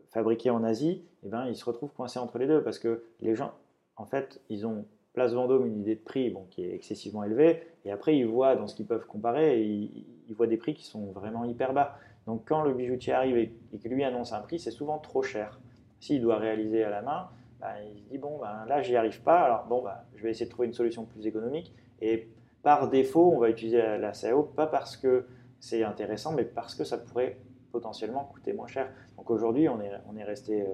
[0.09, 3.03] fabriquer en Asie, et eh ben, il se retrouve coincé entre les deux parce que
[3.21, 3.53] les gens,
[3.95, 7.63] en fait, ils ont Place Vendôme une idée de prix bon, qui est excessivement élevée,
[7.83, 11.11] et après ils voient dans ce qu'ils peuvent comparer, ils, voient des prix qui sont
[11.11, 11.97] vraiment hyper bas.
[12.27, 13.51] Donc quand le bijoutier arrive et,
[13.83, 15.59] que lui annonce un prix, c'est souvent trop cher.
[15.99, 19.21] S'il doit réaliser à la main, ben, il se dit bon ben, là j'y arrive
[19.21, 21.73] pas, alors bon ben, je vais essayer de trouver une solution plus économique.
[22.01, 22.29] Et
[22.61, 25.25] par défaut, on va utiliser la, CAO, pas parce que
[25.59, 27.37] c'est intéressant, mais parce que ça pourrait
[27.71, 28.89] potentiellement coûter moins cher.
[29.17, 30.65] Donc aujourd'hui, on est, resté euh,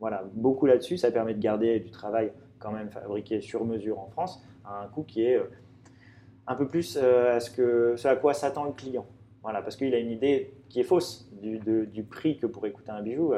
[0.00, 0.98] voilà, beaucoup là-dessus.
[0.98, 4.88] Ça permet de garder du travail quand même fabriqué sur mesure en France à un
[4.88, 5.50] coût qui est euh,
[6.46, 9.06] un peu plus euh, à ce, que, à quoi s'attend le client.
[9.42, 13.00] Voilà, parce qu'il a une idée qui est fausse du, prix que pourrait coûter un
[13.00, 13.32] bijou.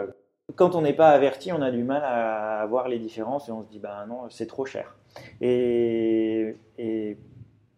[0.56, 3.62] Quand on n'est pas averti, on a du mal à voir les différences et on
[3.62, 4.96] se dit, ben non, c'est trop cher.
[5.40, 6.56] Et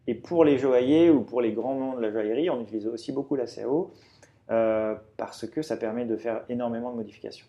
[0.07, 3.13] et pour les joailliers ou pour les grands noms de la joaillerie, on utilise aussi
[3.13, 3.93] beaucoup la CAO
[4.51, 7.47] euh, parce que ça permet de faire énormément de modifications.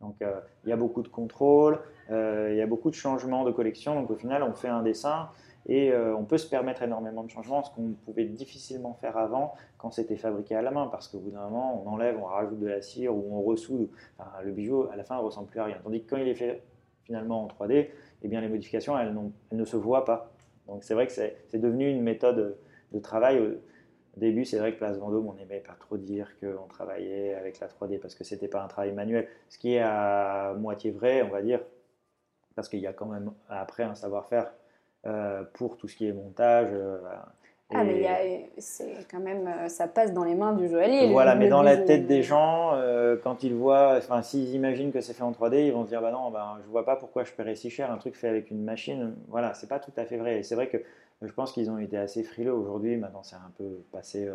[0.00, 3.44] Donc euh, il y a beaucoup de contrôles, euh, il y a beaucoup de changements
[3.44, 3.94] de collection.
[3.94, 5.28] Donc au final, on fait un dessin
[5.66, 9.92] et on peut se permettre énormément de changements, ce qu'on pouvait difficilement faire avant quand
[9.92, 12.66] c'était fabriqué à la main, parce qu'au bout d'un moment, on enlève, on rajoute de
[12.66, 13.88] la cire ou on ressoude.
[14.42, 15.76] le bijou, à la fin, ne ressemble plus à rien.
[15.84, 16.64] Tandis que quand il est fait
[17.04, 17.90] finalement en 3D,
[18.22, 19.14] eh bien, les modifications, elles,
[19.52, 20.31] elles ne se voient pas.
[20.72, 22.56] Donc c'est vrai que c'est devenu une méthode
[22.92, 23.38] de travail.
[23.40, 27.60] Au début, c'est vrai que Place Vendôme, on n'aimait pas trop dire qu'on travaillait avec
[27.60, 29.28] la 3D parce que c'était pas un travail manuel.
[29.50, 31.60] Ce qui est à moitié vrai, on va dire,
[32.54, 34.52] parce qu'il y a quand même après un savoir-faire
[35.06, 36.70] euh, pour tout ce qui est montage.
[36.72, 36.98] Euh,
[37.74, 41.10] ah, mais c'est quand même, euh, ça passe dans les mains du joaillier.
[41.10, 45.00] Voilà, mais dans la tête des gens, euh, quand ils voient, enfin, s'ils imaginent que
[45.00, 47.24] c'est fait en 3D, ils vont se dire, bah non, bah, je vois pas pourquoi
[47.24, 49.14] je paierais si cher un truc fait avec une machine.
[49.28, 50.38] Voilà, c'est pas tout à fait vrai.
[50.38, 50.78] Et c'est vrai que
[51.22, 52.96] je pense qu'ils ont été assez frileux aujourd'hui.
[52.96, 54.28] Maintenant, c'est un peu passé.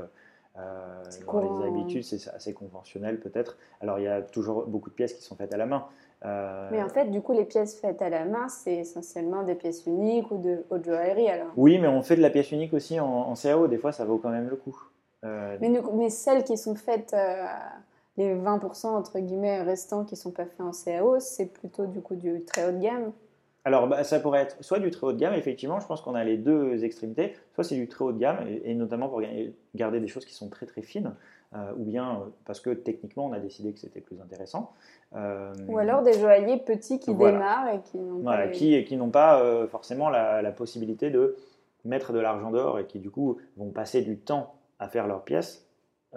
[0.57, 3.57] Euh, dans les habitudes, c'est assez conventionnel peut-être.
[3.79, 5.85] Alors il y a toujours beaucoup de pièces qui sont faites à la main,
[6.25, 9.55] euh, mais en fait, du coup, les pièces faites à la main, c'est essentiellement des
[9.55, 12.73] pièces uniques ou de haute joaillerie alors Oui, mais on fait de la pièce unique
[12.73, 13.67] aussi en, CAO.
[13.67, 14.75] Des fois, ça vaut quand même le coup.
[15.23, 17.45] Euh, mais, mais, celles qui sont faites, euh,
[18.17, 22.01] les 20% entre guillemets restants qui ne sont pas faits en CAO, c'est plutôt du
[22.01, 23.11] coup du très haut de gamme
[23.67, 26.15] alors, bah, ça pourrait être soit du très haut de gamme, effectivement, je pense qu'on
[26.15, 27.35] a les deux extrémités.
[27.53, 29.21] Soit c'est du très haut de gamme, et, notamment pour
[29.75, 31.13] garder des choses qui sont très très fines,
[31.53, 34.73] ou bien parce que techniquement on a décidé que c'était plus intéressant.
[35.15, 39.09] Euh, Ou alors des joailliers petits qui démarrent et qui n'ont pas, qui, qui n'ont
[39.09, 41.37] pas euh, forcément la, possibilité de
[41.85, 45.23] mettre de l'argent d'or et qui du coup vont passer du temps à faire leurs
[45.23, 45.66] pièces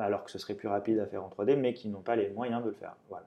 [0.05, 2.29] alors que ce serait plus rapide à faire en 3D, mais qui n'ont pas les
[2.31, 2.97] moyens de le faire.
[3.09, 3.27] Voilà,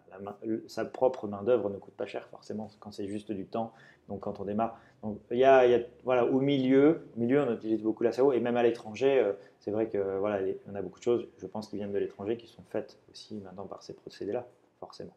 [0.67, 3.73] sa propre main d'œuvre ne coûte pas cher forcément quand c'est juste du temps.
[4.09, 7.81] Donc quand on démarre, donc il y a, voilà au milieu, au milieu on utilise
[7.81, 10.99] beaucoup la CAO et même à l'étranger, euh, c'est vrai que voilà, on a beaucoup
[10.99, 13.93] de choses, je pense, qui viennent de l'étranger, qui sont faites aussi maintenant par ces
[13.93, 14.45] procédés-là,
[14.79, 15.15] forcément.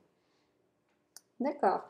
[1.41, 1.83] D'accord.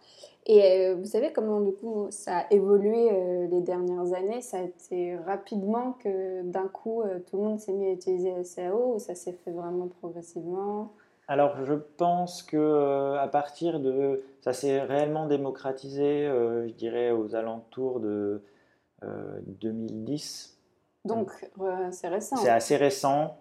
[0.46, 4.40] Et euh, vous savez comment du coup ça a évolué euh, les dernières années?
[4.40, 8.32] Ça a été rapidement que d'un coup euh, tout le monde s'est mis à utiliser
[8.32, 10.92] la CAO ou ça s'est fait vraiment progressivement?
[11.28, 17.98] Alors je pense que à partir de ça s'est réellement démocratisé, je dirais aux alentours
[17.98, 18.44] de
[19.02, 20.56] 2010.
[21.04, 21.32] Donc
[21.90, 22.36] c'est récent.
[22.36, 23.38] C'est assez récent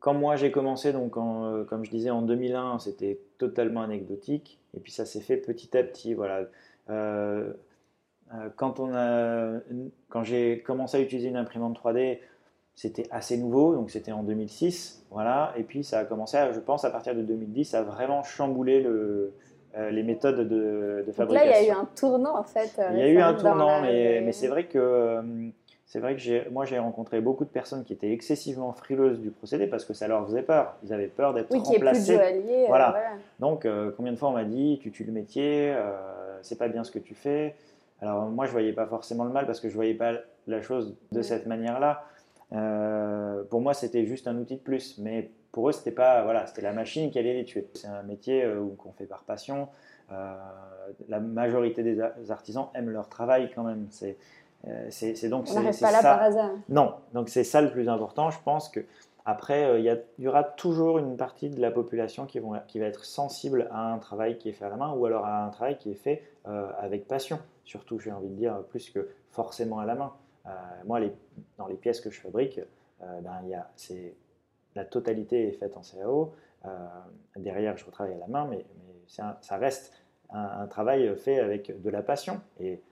[0.00, 4.58] quand moi j'ai commencé, donc euh, comme je disais en 2001, c'était totalement anecdotique.
[4.74, 6.14] Et puis ça s'est fait petit à petit.
[6.14, 6.40] Voilà.
[6.88, 7.52] Euh,
[8.34, 9.60] euh, quand on a,
[10.08, 12.18] quand j'ai commencé à utiliser une imprimante 3D,
[12.74, 15.52] c'était assez nouveau, donc c'était en 2006, voilà.
[15.56, 19.34] Et puis ça a commencé, je pense, à partir de 2010, à vraiment chambouler le,
[19.90, 21.26] les méthodes de, de fabrication.
[21.26, 22.80] Donc là, il y a eu un tournant en fait.
[22.92, 25.20] Il y a eu un tournant, mais, mais c'est vrai que
[25.90, 29.66] c'est vrai que moi j'ai rencontré beaucoup de personnes qui étaient excessivement frileuses du procédé
[29.66, 30.76] parce que ça leur faisait peur.
[30.84, 32.16] Ils avaient peur d'être oui, remplacés.
[32.16, 32.94] Plus de joaillier, voilà.
[33.40, 35.74] Donc, combien de fois on m'a dit, tu tues le métier,
[36.42, 37.56] c'est pas bien ce que tu fais.
[38.00, 40.12] Alors, moi, je voyais pas forcément le mal parce que je voyais pas
[40.46, 42.04] la chose de cette manière-là.
[43.50, 44.96] pour moi, c'était juste un outil de plus.
[44.98, 47.66] Mais pour eux, c'était pas, voilà, c'était la machine qui allait les tuer.
[47.74, 48.48] C'est un métier
[48.78, 49.66] qu'on fait par passion.
[51.08, 52.00] la majorité des
[52.30, 53.88] artisans aiment leur travail quand même.
[53.90, 54.39] C'est euh,
[54.90, 56.50] c'est donc on n'arrive pas là par hasard.
[56.68, 58.30] Non, donc c'est ça le plus important.
[58.30, 58.84] Je pense que
[59.24, 62.78] après, euh, il y, y, aura toujours une partie de la population qui, vont, qui,
[62.78, 65.44] va être sensible à un travail qui est fait à la main ou alors à
[65.44, 67.38] un travail qui est fait euh, avec passion.
[67.64, 70.12] Surtout, j'ai envie de dire, plus que forcément à la main.
[70.84, 71.12] moi, les,
[71.58, 72.60] dans les pièces que je fabrique,
[73.00, 73.70] ben, y a,
[74.74, 76.34] la totalité est faite en CAO.
[77.36, 79.92] derrière, je retravaille à la main, mais, mais ça reste
[80.30, 82.40] un, un, travail fait avec de la passion.
[82.58, 82.82] Et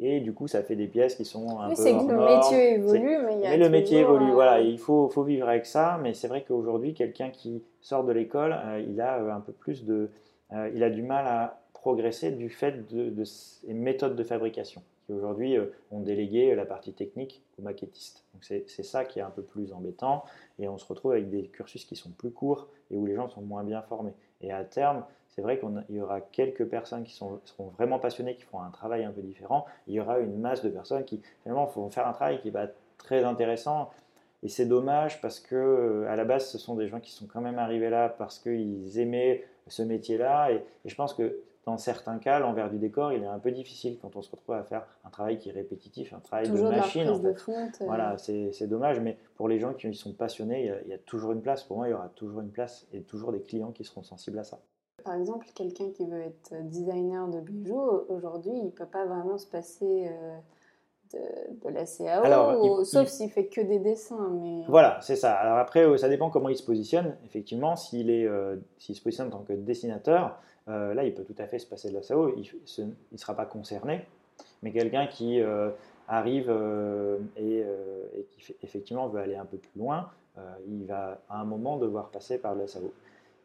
[0.00, 2.74] et du coup, ça fait des pièces qui sont un oui, c'est que le métier
[2.74, 4.60] évolue, mais il y a Mais le métier évolue, voilà.
[4.60, 5.98] il faut, faut vivre avec ça.
[6.02, 9.52] Mais c'est vrai qu'aujourd'hui, quelqu'un qui sort de l'école, euh, il a euh, un peu
[9.52, 10.10] plus de...
[10.52, 14.82] Euh, il a du mal à progresser du fait de, de ces méthodes de fabrication
[15.04, 15.56] qui aujourd'hui
[15.90, 18.24] ont délégué la partie technique aux maquettistes.
[18.34, 20.24] Donc c'est ça qui est un peu plus embêtant
[20.58, 23.28] et on se retrouve avec des cursus qui sont plus courts et où les gens
[23.28, 24.12] sont moins bien formés.
[24.42, 25.04] Et à terme,
[25.38, 28.70] c'est vrai qu'il y aura quelques personnes qui sont, seront vraiment passionnées, qui feront un
[28.70, 29.66] travail un peu différent.
[29.86, 32.64] Il y aura une masse de personnes qui finalement vont faire un travail qui va
[32.64, 33.88] être très intéressant.
[34.42, 37.40] Et c'est dommage parce que à la base, ce sont des gens qui sont quand
[37.40, 40.50] même arrivés là parce qu'ils aimaient ce métier-là.
[40.50, 43.96] Et, je pense que dans certains cas, l'envers du décor, il est un peu difficile
[44.02, 47.08] quand on se retrouve à faire un travail qui est répétitif, un travail de machine.
[47.10, 47.52] en fait.
[47.52, 47.68] Euh.
[47.84, 51.30] Voilà, c'est dommage, mais pour les gens qui sont passionnés, il il y, a, toujours
[51.30, 51.62] une place.
[51.62, 54.40] Pour moi, il y aura toujours une place et toujours des clients qui seront sensibles
[54.40, 54.58] à ça.
[55.04, 59.38] Par exemple, quelqu'un qui veut être designer de bijoux, aujourd'hui, il ne peut pas vraiment
[59.38, 60.38] se passer euh,
[61.64, 64.28] de, la CAO, sauf s'il fait que des dessins.
[64.40, 64.64] Mais...
[64.68, 65.32] Voilà, c'est ça.
[65.34, 67.16] Alors après, euh, ça dépend comment il se positionne.
[67.24, 71.58] Effectivement, s'il euh, se positionne en tant que dessinateur, là, il peut tout à fait
[71.58, 72.34] se passer de la CAO.
[72.36, 72.52] Il
[73.12, 74.04] ne sera pas concerné.
[74.62, 75.40] Mais quelqu'un qui
[76.06, 76.50] arrive
[77.36, 80.10] et, et, qui effectivement veut aller un peu plus loin,
[80.68, 82.92] il va à un moment devoir passer par la CAO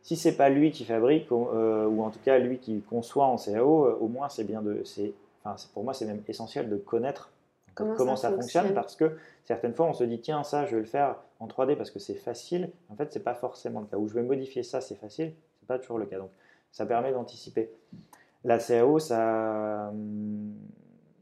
[0.04, 3.38] si c'est pas lui qui fabrique euh, ou en tout cas lui qui conçoit en
[3.38, 5.14] CAO, euh, au moins c'est bien de, c'est,
[5.44, 7.32] enfin, pour moi c'est même essentiel de connaître
[7.74, 8.74] comment, ça, fonctionne.
[8.74, 11.76] parce que certaines fois on se dit tiens ça je vais le faire en 3D
[11.78, 12.70] parce que c'est facile.
[12.90, 13.98] En fait c'est pas forcément le cas.
[13.98, 16.20] Ou je vais modifier ça c'est facile, c'est pas toujours le cas.
[16.20, 16.32] Donc
[16.74, 17.72] ça permet d'anticiper.
[18.44, 19.94] La CAO ça,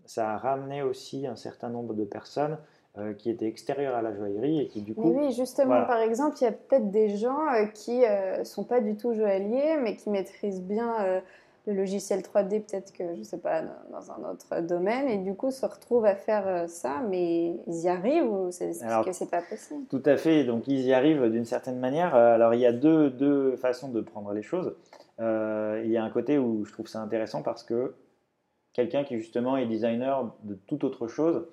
[0.06, 2.58] ça a ramené aussi un certain nombre de personnes
[2.97, 5.13] euh, qui était extérieur à la joaillerie et qui du coup.
[5.15, 8.65] oui, justement, par exemple, il y a peut-être des gens euh, qui ne euh, sont
[8.65, 11.21] pas du tout joailliers, mais qui maîtrisent bien
[11.67, 15.36] le logiciel 3D, peut-être que, je ne sais pas, dans un autre domaine, et du
[15.36, 19.41] coup se retrouvent à faire ça, mais ils y arrivent ou c'est que c'est pas
[19.41, 19.86] possible?
[19.89, 22.13] Tout à fait, donc ils y arrivent d'une certaine manière.
[22.13, 24.75] Alors il y a deux, deux façons de prendre les choses.
[25.19, 27.95] il y a un côté où je trouve ça intéressant parce que
[28.73, 31.47] quelqu'un qui justement est designer de toute autre chose,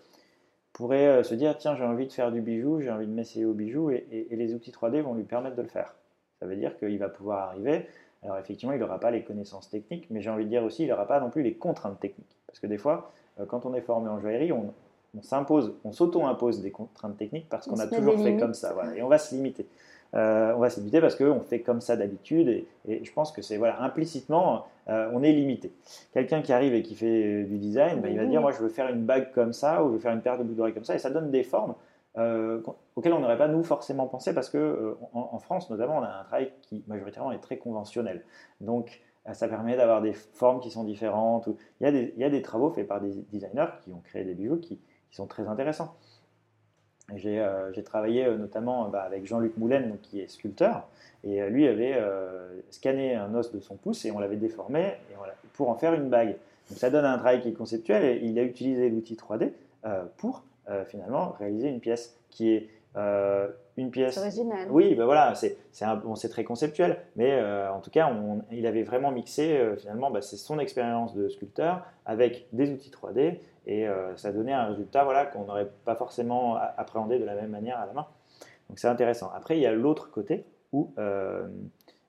[0.79, 3.45] pourrait euh, se dire tiens, j'ai envie de faire du bijou, j'ai envie de m'essayer
[3.45, 5.97] au bijou, et, les outils 3D vont lui permettre de le faire.
[6.39, 7.87] Ça veut dire qu'il va pouvoir arriver.
[8.23, 10.89] Alors, effectivement, il n'aura pas les connaissances techniques, mais j'ai envie de dire aussi, il
[10.89, 12.37] n'aura pas non plus les contraintes techniques.
[12.47, 13.11] Parce que des fois,
[13.41, 14.73] euh, quand on est formé en joaillerie, on,
[15.21, 18.73] s'impose, on s'auto-impose des contraintes techniques parce qu'on a toujours fait comme ça.
[18.73, 19.67] Voilà, et on va se limiter.
[20.15, 23.43] Euh, on va se limiter parce qu'on fait comme ça d'habitude et, je pense que
[23.43, 25.71] c'est voilà implicitement euh, on est limité.
[26.13, 28.71] Quelqu'un qui arrive et qui fait du design, ben, il va dire moi je veux
[28.71, 30.85] faire une bague comme ça ou je veux faire une paire de boucles d'oreilles comme
[30.85, 31.75] ça et ça donne des formes
[32.17, 32.63] euh,
[32.97, 36.25] auxquelles on n'aurait pas nous forcément pensé parce que en, France notamment on a un
[36.25, 38.25] travail qui majoritairement est très conventionnel.
[38.63, 41.51] Donc ça permet d'avoir des formes qui sont différentes.
[41.81, 44.01] Il, y a des, il y a des travaux faits par des designers qui ont
[44.01, 45.95] créé des bijoux qui, qui sont très intéressants.
[47.11, 50.87] Euh, j'ai travaillé euh, notamment bah, avec Jean-Luc Moulin, qui est sculpteur,
[51.25, 51.99] et euh, lui avait
[52.71, 54.95] scanné un os de son pouce et on l'avait déformé
[55.55, 56.37] pour en faire une bague.
[56.69, 59.53] Donc ça donne un travail qui est conceptuel et il a utilisé l'outil 3D
[60.19, 60.45] pour
[60.87, 62.69] finalement réaliser une pièce qui est
[63.83, 64.19] une pièce.
[64.19, 64.69] original.
[64.71, 65.57] Oui, ben voilà, c'est
[66.03, 70.37] bon, très conceptuel, mais en tout cas, on, il avait vraiment mixé finalement, bah, c'est
[70.37, 73.39] son expérience de sculpteur avec des outils 3D
[73.69, 77.51] et euh, ça donnait un résultat voilà, qu'on n'aurait pas forcément appréhendé de la même
[77.51, 78.07] manière à la main.
[78.69, 79.31] Donc c'est intéressant.
[79.35, 81.47] Après, il y a l'autre côté où euh,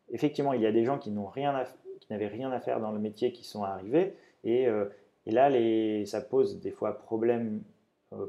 [0.10, 1.63] effectivement il y a des gens qui rien
[1.99, 4.86] qui n'avaient rien à faire dans le métier qui sont arrivés et, euh,
[5.25, 7.62] et là les, ça pose des fois problème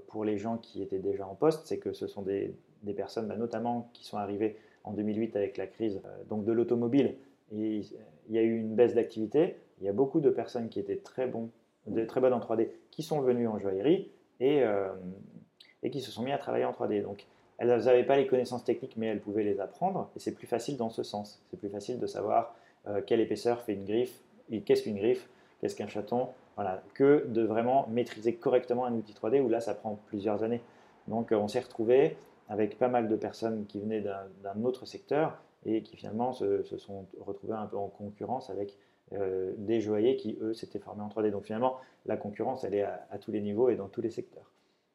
[0.08, 3.26] pour les gens qui étaient déjà en poste, c'est que ce sont des, des personnes
[3.26, 7.16] bah, notamment qui sont arrivées en 2008 avec la crise donc de l'automobile
[7.52, 7.84] il
[8.30, 9.56] y a eu une baisse d'activité.
[9.80, 11.50] Il y a beaucoup de personnes qui étaient très bons
[11.86, 14.90] de très bonnes en 3D, qui sont venues en joaillerie et, euh,
[15.82, 17.02] et qui se sont mis à travailler en 3D.
[17.02, 17.26] Donc,
[17.58, 20.76] elles n'avaient pas les connaissances techniques, mais elles pouvaient les apprendre, et c'est plus facile
[20.76, 21.42] dans ce sens.
[21.50, 22.54] C'est plus facile de savoir
[23.06, 25.28] quelle épaisseur fait une griffe, et qu'est-ce qu'une griffe,
[25.60, 29.74] qu'est-ce qu'un chaton, voilà, que de vraiment maîtriser correctement un outil 3D où là, ça
[29.74, 30.60] prend plusieurs années.
[31.08, 32.16] Donc, on s'est retrouvé
[32.50, 37.06] avec pas mal de personnes qui venaient d'un autre secteur et qui finalement se, sont
[37.20, 38.76] retrouvées un peu en concurrence avec
[39.12, 41.30] euh, des joailliers qui, eux, s'étaient formés en 3D.
[41.30, 44.50] Donc finalement, la concurrence, elle est à, tous les niveaux et dans tous les secteurs.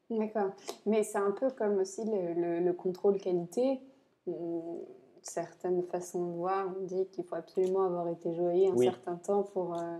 [0.10, 0.52] D'accord.
[0.86, 3.80] Mais c'est un peu comme aussi le, contrôle qualité.
[5.22, 9.44] Certaines façons de voir, on dit qu'il faut absolument avoir été joaillier un certain temps
[9.44, 9.98] pour euh,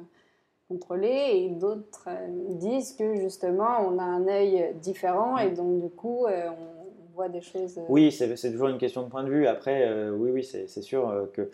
[0.68, 5.90] contrôler, et d'autres euh, disent que justement on a un œil différent et donc du
[5.90, 6.75] coup on
[7.16, 7.80] voit des choses.
[7.90, 9.48] Oui, c'est toujours une question de point de vue.
[9.48, 11.50] Après, oui, oui, c'est sûr que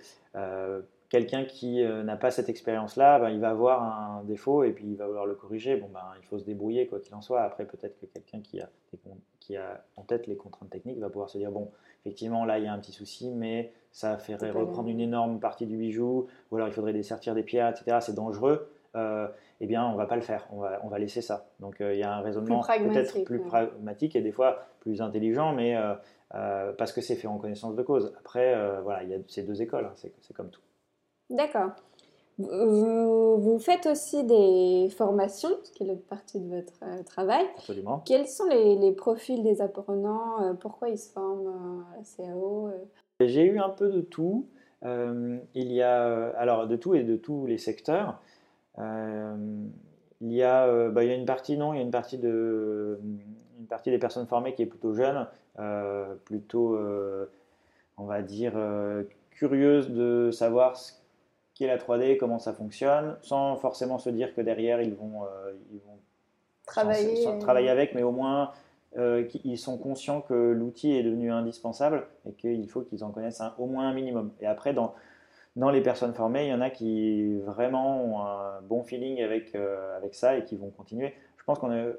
[1.12, 4.86] Quelqu'un qui euh, n'a pas cette expérience-là, ben, il va avoir un défaut et puis
[4.86, 5.76] il va vouloir le corriger.
[5.76, 7.42] Bon, ben, il faut se débrouiller, quoi qu'il en soit.
[7.42, 8.70] Après, peut-être que quelqu'un qui a,
[9.42, 11.70] qui a en tête les contraintes techniques va pouvoir se dire bon,
[12.06, 15.66] effectivement, là, il y a un petit souci, mais ça ferait reprendre une énorme partie
[15.66, 17.98] du bijou, ou alors il faudrait dessertir des pierres, etc.
[18.00, 18.72] C'est dangereux.
[19.62, 20.48] Euh, eh bien, on va pas le faire.
[20.52, 21.48] On va, on va laisser ça.
[21.60, 25.54] Donc, euh, il y a un raisonnement peut-être plus pragmatique et des fois plus intelligent,
[25.54, 25.76] mais
[26.30, 28.14] parce que c'est fait en connaissance de cause.
[28.20, 29.86] Après, voilà, il y a ces deux écoles.
[29.86, 29.94] Hein.
[29.96, 30.62] c'est comme tout.
[31.30, 31.72] D'accord.
[32.38, 37.46] Vous, faites aussi des formations, ce qui est partie de votre euh, travail.
[37.56, 38.04] Absolument.
[38.06, 42.72] Quels sont les, profils des apprenants euh, Pourquoi ils se forment à la CAO euh?
[43.20, 44.48] J'ai eu un peu de tout.
[44.84, 48.20] il y a alors de tout et de tous les secteurs.
[48.78, 52.18] Il y a, bah, il y a une partie non, il y a une partie
[52.18, 53.00] de
[53.60, 55.28] une partie des personnes formées qui est plutôt jeune,
[56.26, 56.78] plutôt
[57.98, 58.54] on va dire
[59.32, 60.94] curieuse de savoir ce
[61.56, 65.24] qui est la 3D, comment ça fonctionne, sans forcément se dire que derrière ils vont,
[65.24, 65.98] euh, ils vont
[66.66, 68.52] travailler, travailler avec, mais au moins
[68.98, 73.42] euh, ils sont conscients que l'outil est devenu indispensable et qu'il faut qu'ils en connaissent
[73.42, 74.32] un, au moins un minimum.
[74.42, 74.94] Et après, dans,
[75.56, 79.56] dans les personnes formées, il y en a qui vraiment ont un bon feeling avec,
[79.56, 81.14] euh, avec ça et qui vont continuer.
[81.38, 81.96] Je pense qu'on est.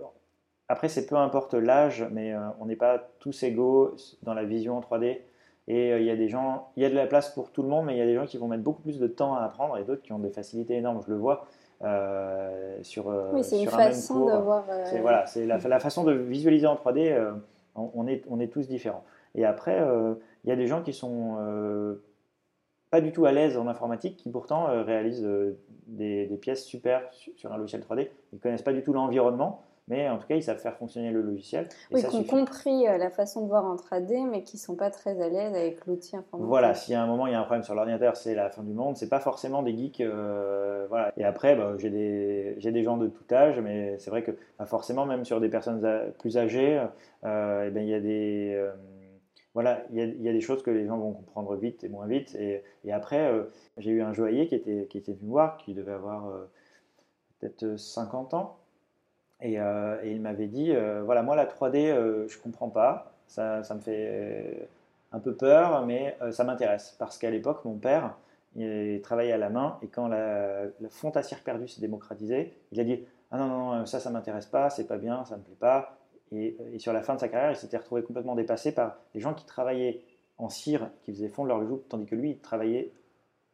[0.68, 5.20] Après, c'est peu importe l'âge, mais on n'est pas tous égaux dans la vision 3D.
[5.68, 7.62] Et euh, il y a des gens, il y a de la place pour tout
[7.62, 9.34] le monde, mais il y a des gens qui vont mettre beaucoup plus de temps
[9.34, 11.00] à apprendre et d'autres qui ont des facilités énormes.
[11.06, 11.46] Je le vois
[11.82, 14.64] euh, sur, euh, oui, c'est une façon de voir.
[14.86, 17.16] C'est voilà, c'est la, façon de visualiser en 3D.
[17.76, 19.04] on, est, on est tous différents.
[19.34, 19.80] Et après,
[20.44, 21.36] il y a des gens qui sont
[22.92, 25.26] pas du tout à l'aise en informatique, qui pourtant réalisent
[25.88, 28.09] des, des, pièces super sur un logiciel 3D.
[28.33, 31.20] Ils connaissent pas du tout l'environnement mais en tout cas, ils savent faire fonctionner le
[31.22, 31.68] logiciel.
[31.90, 34.76] oui, qui ont compris euh, la façon de voir en 3D, mais qui ne sont
[34.76, 36.48] pas très à l'aise avec l'outil informatique.
[36.48, 38.48] Voilà, s'il y a un moment, il y a un problème sur l'ordinateur, c'est la
[38.48, 38.96] fin du monde.
[38.96, 40.00] C'est pas forcément des geeks.
[40.00, 41.12] Euh, voilà.
[41.16, 44.66] Et après, bah, j'ai des, des, gens de tout âge, mais c'est vrai que bah,
[44.66, 45.85] forcément, même sur des personnes
[46.20, 46.81] plus âgées,
[47.24, 48.70] euh, eh ben, il y a des.
[49.54, 52.34] Voilà, il y, a, des choses que les gens vont comprendre vite et moins vite.
[52.36, 53.30] Et, après,
[53.76, 56.32] j'ai eu un joaillier qui était, qui était voir, qui devait avoir
[57.38, 58.56] peut-être 50 ans,
[59.44, 63.62] euh, et, il m'avait dit, euh, voilà, moi la 3D, euh, je comprends pas, ça,
[63.64, 64.68] ça, me fait
[65.12, 66.96] un peu peur, mais ça m'intéresse.
[66.98, 68.16] Parce qu'à l'époque, mon père,
[68.56, 72.52] il travaillait à la main, et quand la, la fonte à cire perdue s'est démocratisée,
[72.72, 75.42] il a dit, ah non, non, ça, ça m'intéresse pas, c'est pas bien, ça me
[75.42, 75.96] plaît pas.
[76.33, 79.35] Et, sur la fin de sa carrière, il s'était retrouvé complètement dépassé par les gens
[79.35, 80.01] qui travaillaient
[80.38, 82.90] en cire, qui faisaient fondre leur bijoux, tandis que lui, il travaillait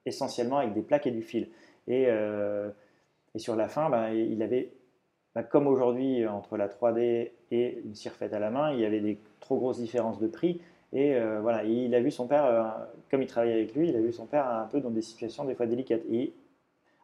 [0.06, 1.48] essentiellement avec des plaques et du fil.
[1.88, 4.70] Et, et sur la fin, ben, il avait
[5.38, 8.84] bah, comme aujourd'hui, entre la 3D et une cire faite à la main, il y
[8.84, 10.60] avait des trop grosses différences de prix.
[10.92, 12.64] Et euh, voilà, il a vu son père, euh,
[13.08, 15.44] comme il travaillait avec lui, il a vu son père un peu dans des situations
[15.44, 16.02] des fois délicates.
[16.10, 16.32] Et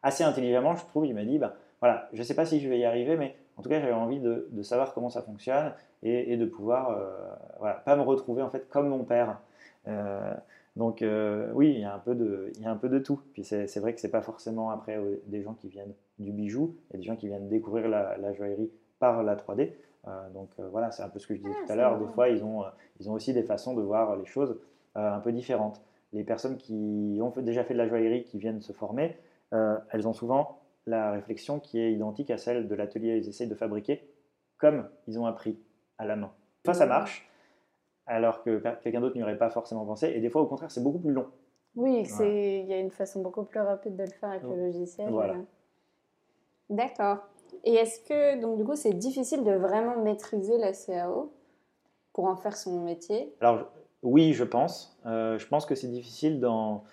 [0.03, 2.67] assez intelligemment, je trouve, il m'a dit, ben, voilà, je ne sais pas si je
[2.67, 6.37] vais y arriver, mais en tout cas, j'avais envie de, savoir comment ça fonctionne et,
[6.37, 7.11] de pouvoir, euh,
[7.59, 9.39] voilà, pas me retrouver en fait comme mon père.
[10.75, 12.99] Donc euh, oui, il y, a un peu de, il y a un peu de
[12.99, 13.21] tout.
[13.33, 16.75] Puis c'est vrai que c'est pas forcément après euh, des gens qui viennent du bijou,
[16.89, 19.71] il y a des gens qui viennent découvrir la, joaillerie par la 3D.
[20.07, 21.99] Euh, donc voilà, c'est un peu ce que je disais ah, tout à l'heure.
[21.99, 22.63] Des fois, ils ont,
[22.99, 24.57] ils ont aussi des façons de voir les choses
[24.95, 25.81] un peu différentes.
[26.13, 29.17] Les personnes qui ont déjà fait de la joaillerie, qui viennent se former,
[29.51, 33.55] elles ont souvent la réflexion qui est identique à celle de l'atelier qu'ils essayent de
[33.55, 34.07] fabriquer
[34.57, 35.59] comme ils ont appris
[35.97, 36.31] à la main.
[36.65, 37.29] Des ça marche,
[38.05, 40.09] alors que quelqu'un d'autre n'y aurait pas forcément pensé.
[40.09, 41.27] Et des fois, au contraire, c'est beaucoup plus long.
[41.75, 45.09] Oui, il y a une façon beaucoup plus rapide de le faire avec le logiciel.
[45.09, 45.35] Voilà.
[46.69, 47.17] D'accord.
[47.63, 51.33] Et est-ce que, donc du coup, c'est difficile de vraiment maîtriser la CAO
[52.13, 53.35] pour en faire son métier?
[53.41, 53.67] Alors,
[54.01, 54.97] oui, je pense.
[55.05, 56.83] Euh, je pense que c'est difficile dans...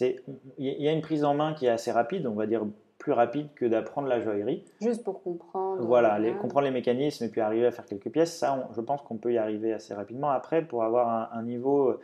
[0.00, 0.22] Il
[0.58, 2.66] y a une prise en main qui est assez rapide, on va dire
[2.98, 4.64] plus rapide que d'apprendre la joaillerie.
[4.80, 5.84] Juste pour comprendre.
[5.86, 9.02] Voilà, les, comprendre les mécanismes et puis arriver à faire quelques pièces, ça, je pense
[9.02, 10.30] qu'on peut y arriver assez rapidement.
[10.30, 11.96] Après, pour avoir un, niveau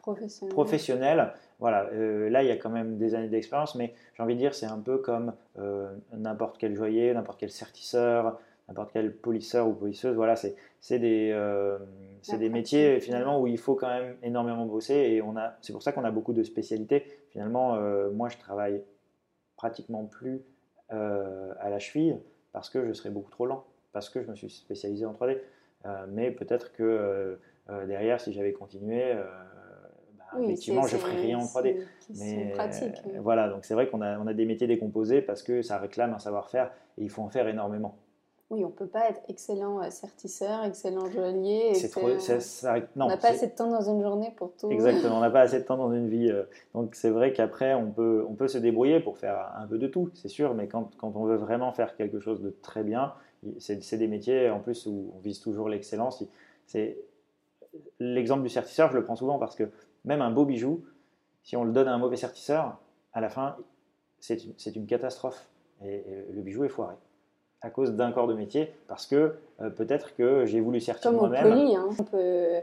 [0.00, 0.54] professionnel.
[0.54, 1.32] professionnel.
[1.58, 4.54] Voilà, là il y a quand même des années d'expérience, mais j'ai envie de dire
[4.54, 5.32] c'est un peu comme
[6.12, 8.38] n'importe quel joaillier, n'importe quel sertisseur,
[8.68, 10.16] n'importe quel polisseur ou polisseuse.
[10.16, 11.36] Voilà, c'est des,
[12.20, 15.72] c'est des métiers finalement où il faut quand même énormément bosser et on a, c'est
[15.72, 17.04] pour ça qu'on a beaucoup de spécialités.
[17.30, 17.76] Finalement,
[18.12, 18.82] moi je travaille
[19.62, 20.42] pratiquement plus
[20.90, 22.16] à la cheville
[22.52, 25.38] parce que je serais beaucoup trop lent, parce que je me suis spécialisé en 3D.
[26.08, 27.38] mais peut-être que
[27.86, 29.14] derrière, si j'avais continué,
[30.18, 31.86] bah, effectivement, je ne ferais rien en 3D.
[32.18, 35.62] Mais pratique, voilà, donc c'est vrai qu'on a, on a des métiers décomposés parce que
[35.62, 37.96] ça réclame un savoir-faire et il faut en faire énormément.
[38.52, 41.72] Oui, on ne peut pas être excellent euh, sertisseur, excellent joaillier.
[41.72, 42.18] C'est trop.
[42.18, 44.70] Ça, non, on n'a pas assez de temps dans une journée pour tout.
[44.70, 46.30] Exactement, on n'a pas assez de temps dans une vie.
[46.30, 46.42] Euh.
[46.74, 49.86] Donc c'est vrai qu'après, on peut, on peut se débrouiller pour faire un peu de
[49.86, 53.14] tout, c'est sûr, mais quand, quand, on veut vraiment faire quelque chose de très bien,
[53.58, 56.22] c'est des métiers en plus où on vise toujours l'excellence.
[56.66, 56.98] C'est
[58.00, 59.70] L'exemple du sertisseur, je le prends souvent parce que
[60.04, 60.84] même un beau bijou,
[61.42, 62.78] si on le donne à un mauvais sertisseur,
[63.14, 63.56] à la fin,
[64.20, 65.48] c'est une, une, catastrophe.
[65.82, 66.96] et le bijou est foiré
[67.62, 71.42] à cause d'un corps de métier, parce que euh, peut-être que j'ai voulu sertir moi-même.
[71.44, 71.88] Comme hein.
[71.98, 72.60] on peut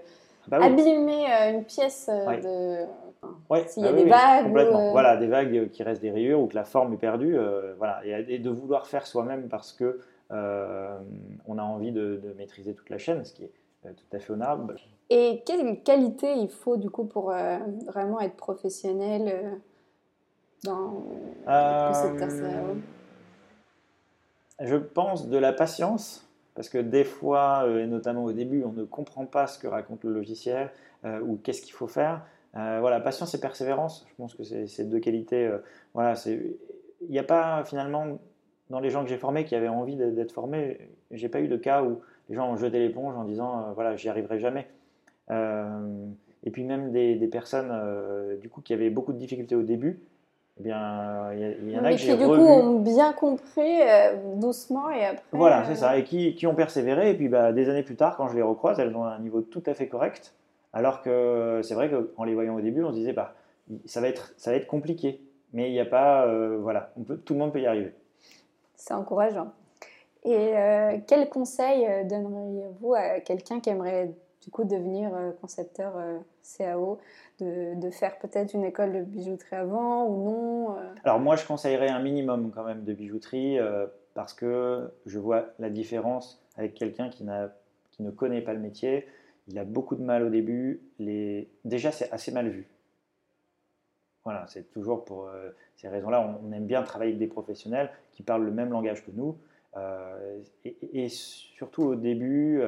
[0.51, 3.67] ah bah abîmer euh, une pièce euh, de...
[3.67, 4.45] S'il y a ah des vagues.
[4.45, 4.91] Complètement.
[4.91, 7.37] Voilà, des vagues qui restent des rayures ou que la forme est perdue.
[7.77, 8.01] voilà.
[8.05, 13.25] Et, de vouloir faire soi-même parce que on a envie de, maîtriser toute la chaîne,
[13.25, 13.51] ce qui est
[13.83, 14.75] tout à fait honorable.
[15.09, 17.33] Et quelle qualité il faut du coup pour
[17.87, 19.59] vraiment être professionnel
[20.63, 21.03] dans
[21.45, 22.29] le secteur
[24.59, 28.73] je pense de la patience, parce que des fois, euh, et notamment au début, on
[28.73, 30.71] ne comprend pas ce que raconte le logiciel
[31.05, 32.25] euh, ou qu'est-ce qu'il faut faire.
[32.57, 35.49] Euh, voilà, patience et persévérance, je pense que c'est deux qualités.
[35.93, 36.57] voilà, il
[37.09, 38.19] n'y a pas finalement
[38.69, 41.57] dans les gens que j'ai formés qui avaient envie d'être formés, j'ai pas eu de
[41.57, 44.67] cas où les gens ont jeté l'éponge en disant voilà, j'y arriverai jamais.
[45.29, 47.71] et puis même des, des personnes
[48.41, 50.01] du coup qui avaient beaucoup de difficultés au début,
[50.59, 55.05] eh bien, il y, en a qui, du coup, ont bien compris euh, doucement et
[55.05, 55.23] après.
[55.31, 57.11] Voilà, c'est euh, ça, et qui, qui, ont persévéré.
[57.11, 59.41] Et puis, bah, des années plus tard, quand je les recroise, elles ont un niveau
[59.41, 60.33] tout à fait correct.
[60.73, 63.35] Alors que c'est vrai qu'en les voyant au début, on se disait, bah,
[63.85, 65.21] ça, va être, ça va être compliqué.
[65.53, 66.25] Mais il n'y a pas.
[66.27, 67.93] Euh, voilà, on peut, tout le monde peut y arriver.
[68.75, 69.53] C'est encourageant.
[70.25, 70.53] Et
[71.07, 74.11] quel conseil donneriez-vous à quelqu'un qui aimerait
[74.41, 75.11] du coup devenir
[75.41, 75.93] concepteur
[76.57, 76.99] CAO
[77.39, 80.93] de, faire peut-être une école de bijouterie avant ou non euh?
[81.03, 85.47] Alors moi, je conseillerais un minimum quand même de bijouterie euh, parce que je vois
[85.59, 89.07] la différence avec quelqu'un qui, ne connaît pas le métier.
[89.47, 90.81] Il a beaucoup de mal au début.
[90.99, 92.67] Déjà, c'est assez mal vu.
[94.25, 96.39] Voilà, c'est toujours pour euh, ces raisons-là.
[96.43, 99.37] On, aime bien travailler avec des professionnels qui parlent le même langage que nous.
[100.65, 102.61] et, surtout au début,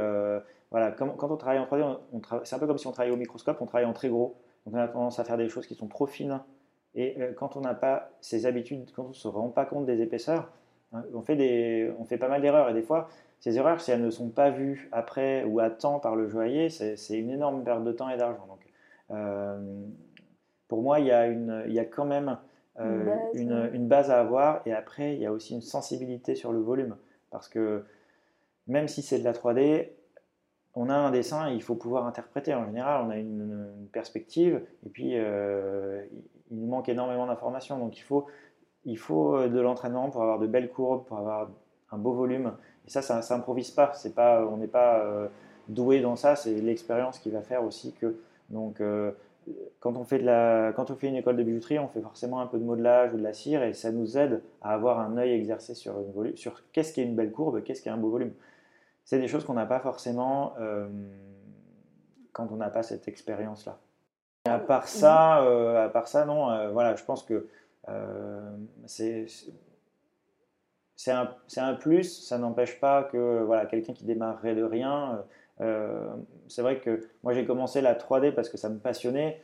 [0.71, 1.97] voilà, quand, quand, on travaille en 3D,
[2.45, 4.37] c'est un peu comme si on travaillait au microscope, on travaille en très gros.
[4.65, 6.41] Donc on a tendance à faire des choses qui sont trop fines.
[6.95, 9.85] Et euh, quand on n'a pas ces habitudes, quand on ne se rend pas compte
[9.85, 10.51] des épaisseurs,
[10.93, 12.69] hein, on, fait des, on fait pas mal d'erreurs.
[12.69, 13.09] Et des fois,
[13.39, 16.69] ces erreurs, si elles ne sont pas vues après ou à temps par le joaillier,
[16.69, 18.45] c'est une énorme perte de temps et d'argent.
[18.47, 18.59] Donc,
[19.11, 19.83] euh,
[20.69, 22.37] pour moi, il y, a une, il y a quand même
[22.79, 24.61] euh, une, une, base à avoir.
[24.65, 26.95] Et après, il y a aussi une sensibilité sur le volume.
[27.29, 27.83] Parce que
[28.67, 29.89] même si c'est de la 3D,
[30.75, 32.53] on a un dessin, il faut pouvoir interpréter.
[32.53, 36.01] En général, on a une, perspective et puis euh,
[36.49, 37.77] il nous manque énormément d'informations.
[37.77, 38.25] Donc il faut,
[38.85, 41.49] il faut euh, de l'entraînement pour avoir de belles courbes, pour avoir
[41.91, 42.53] un beau volume.
[42.87, 43.91] Et ça, ça, s'improvise pas.
[43.95, 45.27] C'est pas, on n'est pas euh,
[45.67, 46.37] doué dans ça.
[46.37, 48.15] C'est l'expérience qui va faire aussi que.
[48.49, 48.81] Donc
[49.79, 52.41] quand on fait de la, quand on fait une école de bijouterie, on fait forcément
[52.41, 55.17] un peu de modelage ou de la cire et ça nous aide à avoir un
[55.17, 55.95] œil exercé sur
[56.35, 58.33] sur qu'est-ce qui est une belle courbe, qu'est-ce qui est un beau volume
[59.05, 60.87] c'est des choses qu'on n'a pas forcément euh,
[62.31, 63.77] quand on n'a pas cette expérience-là.
[64.45, 66.49] À part ça, euh, à part ça, non.
[66.49, 67.47] Euh, voilà, je pense que
[68.85, 69.25] c'est
[70.95, 72.25] c'est un, un, plus.
[72.25, 75.25] Ça n'empêche pas que voilà quelqu'un qui démarrerait de rien.
[76.47, 79.41] c'est vrai que moi j'ai commencé la 3D parce que ça me passionnait.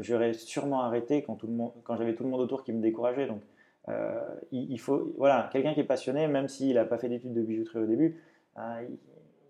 [0.00, 2.80] J'aurais sûrement arrêté quand tout le monde, quand j'avais tout le monde autour qui me
[2.80, 3.26] décourageait.
[3.28, 3.42] Donc
[4.50, 7.42] il, il, faut voilà quelqu'un qui est passionné, même s'il n'a pas fait d'études de
[7.42, 8.20] bijouterie au début,
[8.56, 8.78] ah,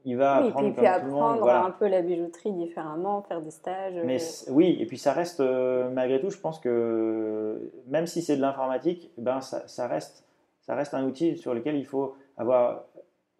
[0.04, 4.00] il va apprendre et puis, apprendre un peu la bijouterie différemment, faire des stages.
[4.04, 4.52] Mais euh.
[4.52, 8.40] oui, et puis ça reste, euh, malgré tout, je pense que même si c'est de
[8.40, 10.24] l'informatique, ben ça, ça, reste,
[10.60, 12.84] ça reste un outil sur lequel il faut avoir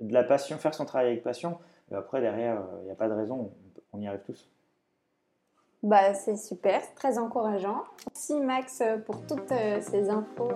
[0.00, 1.58] de la passion, faire son travail avec passion.
[1.90, 3.50] Et après, derrière, euh, il n'y a pas de raison,
[3.92, 4.48] on y arrive tous.
[5.82, 7.82] Bah, c'est super, c'est très encourageant.
[8.06, 10.52] Merci Max pour toutes ces infos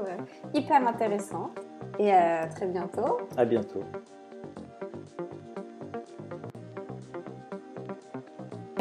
[0.54, 1.58] hyper intéressantes
[1.98, 3.18] et à très bientôt.
[3.36, 3.82] À bientôt.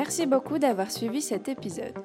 [0.08, 1.96] Merci beaucoup d'avoir suivi cet épisode.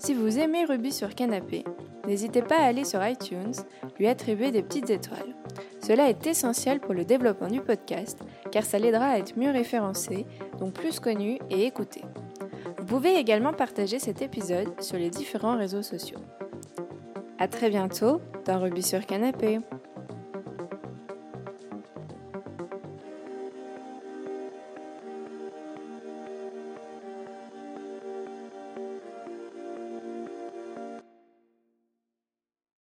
[0.00, 1.62] Si vous aimez Ruby sur Canapé,
[2.04, 3.54] n'hésitez pas à aller sur iTunes,
[3.96, 5.36] lui attribuer des petites étoiles.
[5.80, 8.18] Cela est essentiel pour le développement du podcast
[8.50, 10.26] car ça l'aidera à être mieux référencé,
[10.58, 12.02] donc plus connu et écouté.
[12.76, 16.18] Vous pouvez également partager cet épisode sur les différents réseaux sociaux.
[17.38, 19.60] A très bientôt dans Ruby sur Canapé.